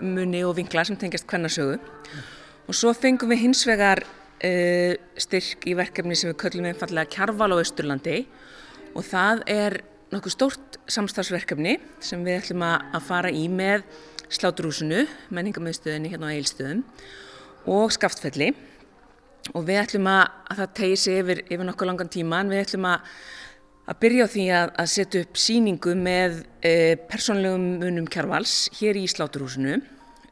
muni 0.05 0.45
og 0.45 0.59
vinkla 0.59 0.85
sem 0.85 1.01
tengjast 1.01 1.29
kvennarsögu 1.31 1.79
mm. 1.79 2.44
Og 2.65 2.77
svo 2.77 2.93
fengum 2.97 3.33
við 3.33 3.45
hins 3.47 3.65
vegar 3.69 4.03
uh, 4.05 4.95
styrk 5.21 5.67
í 5.69 5.77
verkefni 5.79 6.17
sem 6.19 6.31
við 6.31 6.41
köllum 6.45 6.69
einfallega 6.71 7.11
Kjarval 7.13 7.53
á 7.55 7.63
Östurlandi 7.63 8.23
og 8.95 9.05
það 9.07 9.45
er 9.51 9.81
nokkuð 10.15 10.35
stórt 10.37 10.79
samstagsverkefni 10.91 11.79
sem 12.05 12.23
við 12.25 12.41
ætlum 12.43 12.65
að 12.67 13.01
fara 13.07 13.33
í 13.35 13.47
með 13.51 13.87
sláturúsinu, 14.35 15.05
menningamöðstöðinni 15.35 16.13
hérna 16.13 16.31
á 16.31 16.35
Eilstöðum 16.35 16.85
og 17.71 17.93
Skaftfelli 17.95 18.53
og 19.53 19.65
við 19.69 19.81
ætlum 19.83 20.09
að, 20.09 20.29
að 20.51 20.61
það 20.63 20.77
tegi 20.79 21.01
sig 21.01 21.23
yfir, 21.23 21.43
yfir 21.49 21.67
nokkuð 21.69 21.91
langan 21.91 22.13
tíma 22.13 22.43
en 22.43 22.53
við 22.53 22.65
ætlum 22.65 22.89
að 22.89 23.11
að 23.85 23.99
byrja 24.01 24.25
á 24.25 24.33
því 24.33 24.45
að, 24.57 24.71
að 24.81 24.91
setja 24.95 25.23
upp 25.25 25.41
síningu 25.41 25.95
með 25.99 26.39
e, 26.65 26.73
persónlegum 27.11 27.67
munum 27.83 28.09
kjárvals 28.09 28.55
hér 28.79 28.97
í 28.97 29.05
Sláturhúsinu. 29.11 29.77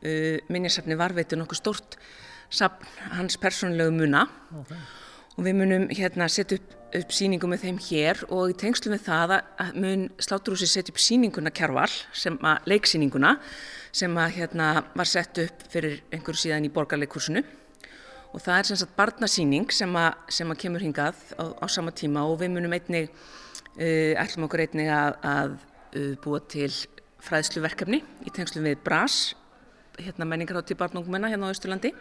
E, 0.00 0.12
Minjarsafni 0.52 0.96
varveitur 0.96 1.40
nokkuð 1.40 1.60
stort 1.60 1.98
safn 2.52 2.86
hans 3.16 3.38
persónlegu 3.40 3.94
muna 3.96 4.26
okay. 4.60 4.78
og 5.36 5.46
við 5.46 5.58
munum 5.58 5.88
hérna 5.92 6.28
setja 6.32 6.58
upp, 6.60 6.74
upp 7.00 7.14
síningu 7.16 7.48
með 7.48 7.64
þeim 7.66 7.80
hér 7.88 8.20
og 8.28 8.52
í 8.52 8.58
tengslu 8.60 8.92
með 8.92 9.06
það 9.06 9.34
að 9.38 9.80
mun 9.84 10.04
Sláturhúsi 10.20 10.68
setja 10.68 10.92
upp 10.92 11.00
síninguna 11.00 11.52
kjárval, 11.54 11.88
sem 12.12 12.36
að 12.44 12.70
leiksíninguna 12.72 13.38
sem 13.92 14.20
að 14.20 14.38
hérna 14.38 14.68
var 14.92 15.08
sett 15.08 15.40
upp 15.42 15.66
fyrir 15.72 16.00
einhverju 16.12 16.46
síðan 16.46 16.68
í 16.68 16.72
borgarleikursinu 16.72 17.44
og 18.32 18.40
það 18.40 18.58
er 18.58 18.68
sem 18.68 18.80
sagt 18.80 18.96
barnasíning 18.96 19.72
sem 19.74 19.98
að, 19.98 20.16
sem 20.32 20.52
að 20.52 20.60
kemur 20.64 20.84
hingað 20.84 21.18
á, 21.36 21.44
á 21.60 21.66
sama 21.68 21.92
tíma 21.96 22.24
og 22.28 22.38
við 22.40 22.54
munum 22.54 22.72
einnig 22.76 23.10
uh, 23.12 24.12
ætlum 24.20 24.48
okkur 24.48 24.64
einnig 24.66 24.88
að, 24.92 25.18
að 25.28 25.54
uh, 25.56 26.14
búa 26.24 26.40
til 26.52 26.70
fræðsluverkefni 27.22 28.00
í 28.26 28.32
tengslum 28.34 28.66
við 28.66 28.80
BRAS 28.84 29.34
hérna 29.98 30.28
menningarhátti 30.28 30.78
barnungmenna 30.78 31.30
hérna 31.32 31.50
á 31.50 31.54
Östurlandi 31.54 31.92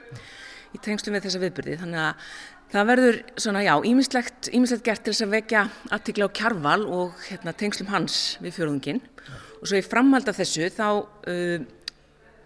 í 0.71 0.79
tengslum 0.79 1.17
við 1.17 1.27
þessa 1.27 1.41
viðbyrði 1.41 1.77
þannig 1.81 2.01
að 2.05 2.31
það 2.71 2.87
verður 2.91 3.19
svona 3.43 3.65
já 3.65 3.73
ímislegt, 3.91 4.49
ímislegt 4.55 4.85
gert 4.87 5.03
til 5.03 5.13
þess 5.13 5.25
að 5.25 5.35
vekja 5.35 5.65
artikla 5.91 6.29
á 6.31 6.35
kjarval 6.39 6.81
og 6.87 7.25
hérna 7.27 7.55
tengslum 7.57 7.91
hans 7.91 8.21
við 8.43 8.55
fjörðungin 8.59 9.01
og 9.59 9.67
svo 9.67 9.77
í 9.77 9.85
framhald 9.85 10.31
af 10.31 10.39
þessu 10.39 10.69
þá 10.73 10.87
uh, 11.03 11.65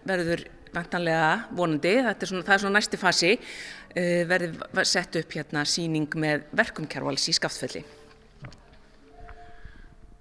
verður 0.06 0.46
vantanlega 0.76 1.28
vonandi, 1.56 1.94
er 2.02 2.28
svona, 2.28 2.44
það 2.44 2.54
er 2.56 2.62
svona 2.64 2.78
næsti 2.78 3.00
fasi, 3.00 3.32
uh, 3.38 4.22
verður 4.28 4.82
sett 4.88 5.20
upp 5.22 5.38
hérna 5.38 5.64
síning 5.68 6.18
með 6.20 6.48
verkumkjárvals 6.58 7.30
í 7.30 7.36
Skaftfelli. 7.36 7.84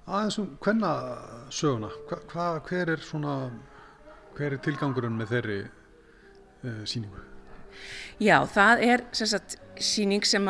Aðeins 0.06 0.38
um 0.38 0.52
hvenna 0.62 0.92
söguna, 1.50 1.90
hva, 2.10 2.20
hva, 2.30 2.50
hver 2.68 2.94
er 2.94 3.02
svona, 3.02 3.50
hver 4.36 4.56
er 4.56 4.64
tilgangurinn 4.64 5.16
með 5.20 5.36
þeirri 5.36 5.60
uh, 5.66 6.82
síningu? 6.88 7.22
Já, 8.22 8.40
það 8.48 8.84
er 8.88 9.04
sagt 9.18 9.58
síning 9.84 10.24
sem 10.28 10.46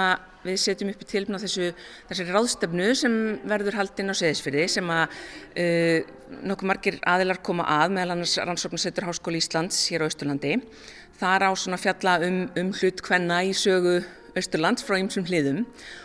við 0.45 0.59
setjum 0.61 0.91
upp 0.91 1.01
í 1.01 1.07
tilbúna 1.09 1.39
þessu 1.41 1.71
þessari 2.09 2.33
ráðstöfnu 2.35 2.89
sem 2.97 3.15
verður 3.49 3.79
haldinn 3.79 4.13
á 4.13 4.15
seðisfyrði 4.17 4.65
sem 4.75 4.91
að 4.93 5.15
uh, 5.61 6.11
nokkuð 6.45 6.69
margir 6.69 6.99
aðilar 7.09 7.41
koma 7.45 7.65
að 7.79 7.95
meðal 7.97 8.15
annars 8.15 8.35
Rannsóknarsettur 8.37 9.07
Háskóli 9.09 9.41
Íslands 9.41 9.81
hér 9.89 10.05
á 10.05 10.09
Östurlandi. 10.09 10.59
Það 11.17 11.37
er 11.37 11.47
á 11.49 11.51
svona 11.57 11.81
fjalla 11.81 12.19
um, 12.27 12.39
um 12.61 12.71
hlut 12.77 13.01
hvenna 13.07 13.41
í 13.47 13.55
sögu 13.57 13.97
Östurlands 14.37 14.85
frá 14.85 14.99
ymsum 14.99 15.25
hliðum 15.25 15.63
og 15.63 16.04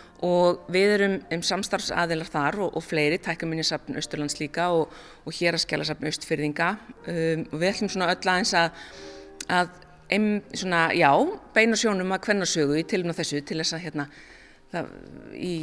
við 0.69 0.95
erum 0.97 1.15
um 1.33 1.43
samstarfsaðilar 1.49 2.29
þar 2.29 2.59
og, 2.67 2.75
og 2.77 2.85
fleiri, 2.85 3.21
tækjuminnisafn 3.25 3.97
Östurlands 3.97 4.37
líka 4.41 4.69
og, 4.77 4.91
og 5.25 5.37
hér 5.37 5.57
að 5.57 5.65
skjálasafn 5.65 6.11
Östfyrðinga 6.11 6.75
um, 6.77 7.47
og 7.47 7.57
við 7.57 7.71
ætlum 7.71 7.93
svona 7.95 8.11
öll 8.13 8.21
aðeins 8.21 8.53
að, 8.59 8.83
að 9.49 9.71
ein, 10.13 10.29
svona, 10.53 10.83
já, 10.97 11.09
beina 11.57 11.79
sjónum 11.79 12.13
að 12.13 12.25
kvennarsögu 12.27 12.77
í 12.81 12.85
tilumna 12.91 13.17
þessu 13.17 13.41
til 13.49 13.61
þess 13.63 13.79
að 13.79 13.85
hérna, 13.87 14.07
það, 14.75 14.93
í, 15.39 15.55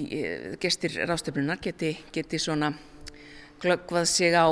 gestir 0.64 0.98
ráðstöfnunar 1.04 1.62
geti, 1.62 1.94
geti 2.16 2.42
svona 2.42 2.74
glöggvað 3.62 4.10
sig 4.10 4.34
á 4.38 4.50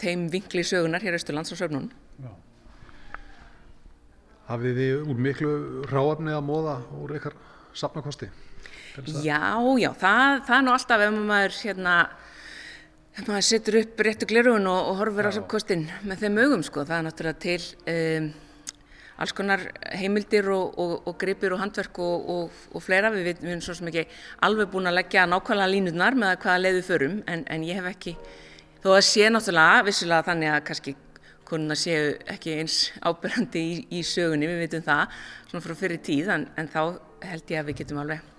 þeim 0.00 0.28
vinkli 0.30 0.64
sögunar 0.66 1.02
hér 1.02 1.18
Östurlands 1.18 1.54
og 1.54 1.60
söfnun. 1.60 1.90
Hafið 4.44 4.78
þið 4.78 5.06
úr 5.08 5.20
miklu 5.24 5.52
ráafni 5.88 6.34
að 6.36 6.42
móða 6.44 6.78
úr 7.00 7.14
ykkar 7.16 7.36
safnakosti? 7.74 8.28
Já, 8.94 9.58
já, 9.80 9.88
það, 9.98 10.44
það 10.46 10.56
er 10.56 10.62
nú 10.62 10.70
alltaf 10.70 11.02
ef 11.02 11.14
maður, 11.18 11.56
hérna, 11.64 11.94
ef 13.18 13.26
maður 13.26 13.46
setur 13.48 13.78
upp 13.80 14.02
réttu 14.06 14.28
glerugun 14.30 14.68
og, 14.70 14.90
og 14.90 14.98
horfur 15.00 15.26
á 15.26 15.32
samkostin 15.34 15.88
með 16.06 16.20
þeim 16.22 16.36
augum, 16.44 16.62
sko, 16.62 16.84
það 16.86 17.00
er 17.00 17.06
náttúrulega 17.08 17.40
til 17.42 17.64
um, 17.90 18.28
alls 19.24 19.34
konar 19.34 19.64
heimildir 19.98 20.46
og, 20.54 20.76
og, 20.78 20.92
og 21.10 21.16
gripir 21.18 21.56
og 21.56 21.62
handverk 21.64 21.98
og 21.98 22.76
fleira, 22.84 23.10
við, 23.14 23.32
við 23.42 23.50
erum 23.50 23.64
svo 23.66 23.74
sem 23.74 23.90
ekki 23.90 24.04
alveg 24.46 24.70
búin 24.70 24.86
að 24.90 25.00
leggja 25.00 25.24
nákvæmlega 25.30 25.72
línutnar 25.72 26.18
með 26.18 26.36
hvaða 26.44 26.62
leiðu 26.62 26.84
förum, 26.86 27.16
en, 27.30 27.42
en 27.50 27.64
ég 27.66 27.80
hef 27.80 27.88
ekki, 27.90 28.14
þó 28.84 28.92
að 28.92 29.08
sé 29.08 29.26
náttúrulega, 29.30 29.88
vissilega 29.88 30.28
þannig 30.28 30.52
að 30.52 30.60
kannski 30.68 30.94
konuna 31.44 31.74
séu 31.78 32.14
ekki 32.30 32.54
eins 32.60 32.78
ábyrgandi 33.02 33.64
í, 33.72 33.74
í 33.98 34.04
sögunni, 34.06 34.46
við 34.52 34.62
veitum 34.68 34.86
það, 34.86 35.18
svona 35.50 35.66
frá 35.66 35.74
fyrir 35.82 36.02
tíð, 36.06 36.30
en, 36.38 36.46
en 36.54 36.70
þá 36.70 36.80
held 37.26 37.52
ég 37.56 37.58
að 37.58 37.68
við 37.72 37.82
getum 37.82 38.00
alveg 38.04 38.30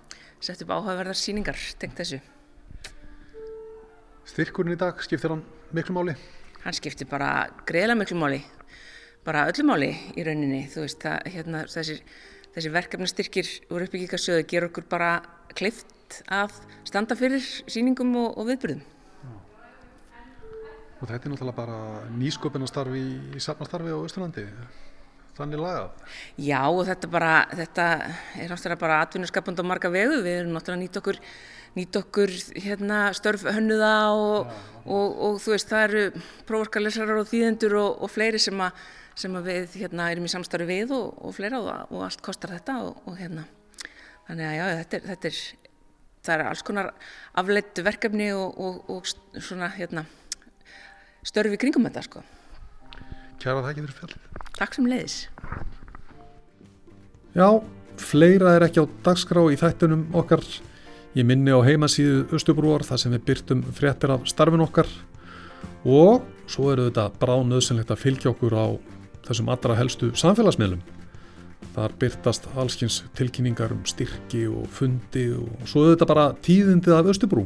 sett 0.44 0.62
upp 0.66 0.74
áhugaverðar 0.76 1.18
síningar 1.20 1.60
tengt 1.80 2.00
þessu. 2.00 2.22
Styrkurinn 4.26 4.74
í 4.74 4.80
dag, 4.80 5.00
skiptir 5.06 5.34
hann 5.36 5.44
miklu 5.76 5.96
máli? 5.96 6.16
Hann 6.64 6.74
skiptir 6.74 7.08
bara 7.10 7.48
greiðlega 7.68 8.00
miklu 8.00 8.18
máli, 8.18 8.40
bara 9.26 9.46
öllu 9.52 9.68
máli 9.68 9.92
í 10.18 10.26
rauninni. 10.26 10.64
Þú 10.74 10.86
veist 10.88 11.06
að 11.06 11.30
hérna, 11.36 11.62
þessi, 11.70 12.00
þessi 12.56 12.74
verkefnastyrkir 12.74 13.52
úr 13.70 13.86
uppbyggingarsöðu 13.86 14.48
gerur 14.50 14.72
okkur 14.72 14.90
bara 14.90 15.12
kleift 15.54 16.22
að 16.26 16.58
standa 16.88 17.18
fyrir 17.18 17.46
síningum 17.70 18.16
og, 18.24 18.34
og 18.40 18.50
viðbyrðum. 18.50 18.84
Og 20.96 21.10
þetta 21.12 21.28
er 21.28 21.32
náttúrulega 21.34 21.58
bara 21.60 21.78
nýsköpunastarfi 22.18 23.02
í, 23.02 23.16
í 23.36 23.42
safnastarfi 23.44 23.92
á 23.94 24.00
Östurlandi. 24.00 24.46
Þannig 25.36 25.62
lagað? 25.62 26.14
Já 26.42 26.62
og 26.70 26.82
þetta, 26.88 27.10
bara, 27.12 27.34
þetta 27.52 27.88
er 28.40 28.54
náttúrulega 28.54 28.82
bara 28.82 29.02
atvinnuskapund 29.04 29.60
á 29.60 29.66
marga 29.68 29.92
vegu, 29.94 30.22
við 30.26 30.42
erum 30.42 30.56
náttúrulega 30.56 30.84
nýtt 30.84 31.00
okkur 31.02 31.20
nýtt 31.76 32.00
okkur 32.00 32.32
hérna, 32.64 33.00
störf 33.18 33.44
hönnuða 33.52 33.96
og, 34.16 34.54
og, 34.86 35.18
og 35.28 35.42
þú 35.44 35.56
veist 35.56 35.72
það 35.74 35.88
eru 35.90 36.24
prófarkarlesarar 36.48 37.20
og 37.20 37.28
þýðendur 37.28 37.76
og, 37.82 38.00
og 38.06 38.14
fleiri 38.14 38.40
sem, 38.40 38.62
a, 38.64 38.70
sem 39.18 39.36
við 39.44 39.76
hérna, 39.82 40.08
erum 40.14 40.30
í 40.30 40.32
samstarfi 40.32 40.70
við 40.70 40.96
og 40.96 41.36
fleira 41.36 41.60
og 41.60 42.00
allt 42.08 42.24
kostar 42.24 42.56
þetta 42.56 42.80
og 42.88 43.20
hérna 43.20 43.44
þannig 44.30 44.48
að 44.48 44.56
já 44.56 44.66
þetta 44.80 44.98
er, 45.02 45.08
þetta 45.12 45.32
er 45.32 45.42
það 46.26 46.36
er 46.36 46.48
alls 46.50 46.64
konar 46.66 46.92
afleittu 47.38 47.86
verkefni 47.86 48.32
og 48.34 49.12
svona 49.12 49.70
hérna 49.76 50.06
störfi 51.26 51.60
kringum 51.62 51.88
þetta 51.90 52.06
sko. 52.06 52.26
Kjara 53.42 53.62
það 53.62 53.72
ekki 53.72 53.86
fyrir 53.86 54.00
fjallið. 54.00 54.45
Takk 54.56 54.78
sem 54.78 54.88
leiðis. 54.88 55.18
Já, 57.36 57.50
fleira 58.00 58.56
er 58.56 58.68
ekki 58.70 58.84
á 58.84 58.86
dagskrá 59.04 59.44
í 59.52 59.60
þættunum 59.60 60.08
okkar 60.16 60.44
Ég 61.16 61.24
minni 61.24 61.48
á 61.48 61.64
heimasíðu 61.64 62.26
Östubrúar 62.36 62.84
þar 62.84 63.00
sem 63.00 63.14
við 63.16 63.22
byrtum 63.30 63.62
fréttir 63.72 64.12
af 64.12 64.26
starfin 64.28 64.64
okkar 64.66 64.90
og 65.88 66.26
svo 66.52 66.74
eru 66.74 66.90
þetta 66.90 67.06
bráðnöðsynlegt 67.22 67.94
að 67.94 68.02
fylgja 68.02 68.34
okkur 68.34 68.56
á 68.60 68.66
þessum 69.30 69.52
allra 69.54 69.78
helstu 69.80 70.10
samfélagsmiðlum. 70.20 70.82
Þar 71.72 71.96
byrtast 72.02 72.50
allskins 72.60 72.98
tilkynningar 73.16 73.72
um 73.72 73.86
styrki 73.88 74.44
og 74.52 74.68
fundi 74.76 75.30
og 75.38 75.64
svo 75.64 75.86
eru 75.86 75.96
þetta 75.96 76.10
bara 76.12 76.28
tíðindið 76.44 76.98
af 76.98 77.14
Östubrú. 77.16 77.46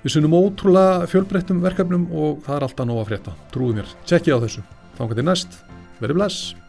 Við 0.00 0.16
sunum 0.16 0.38
ótrúlega 0.40 1.04
fjölbreyttum 1.12 1.60
verkefnum 1.60 2.08
og 2.08 2.40
það 2.46 2.56
er 2.56 2.68
alltaf 2.70 2.88
nóga 2.88 3.04
frétta. 3.10 3.36
Trúið 3.52 3.82
mér, 3.82 3.94
tjekkið 4.08 4.40
á 4.40 4.44
þessu. 4.48 4.64
Þá 4.96 5.02
kan 5.04 5.16
þið 5.20 5.28
næst. 5.28 5.60
Verið 6.02 6.18
bless! 6.18 6.61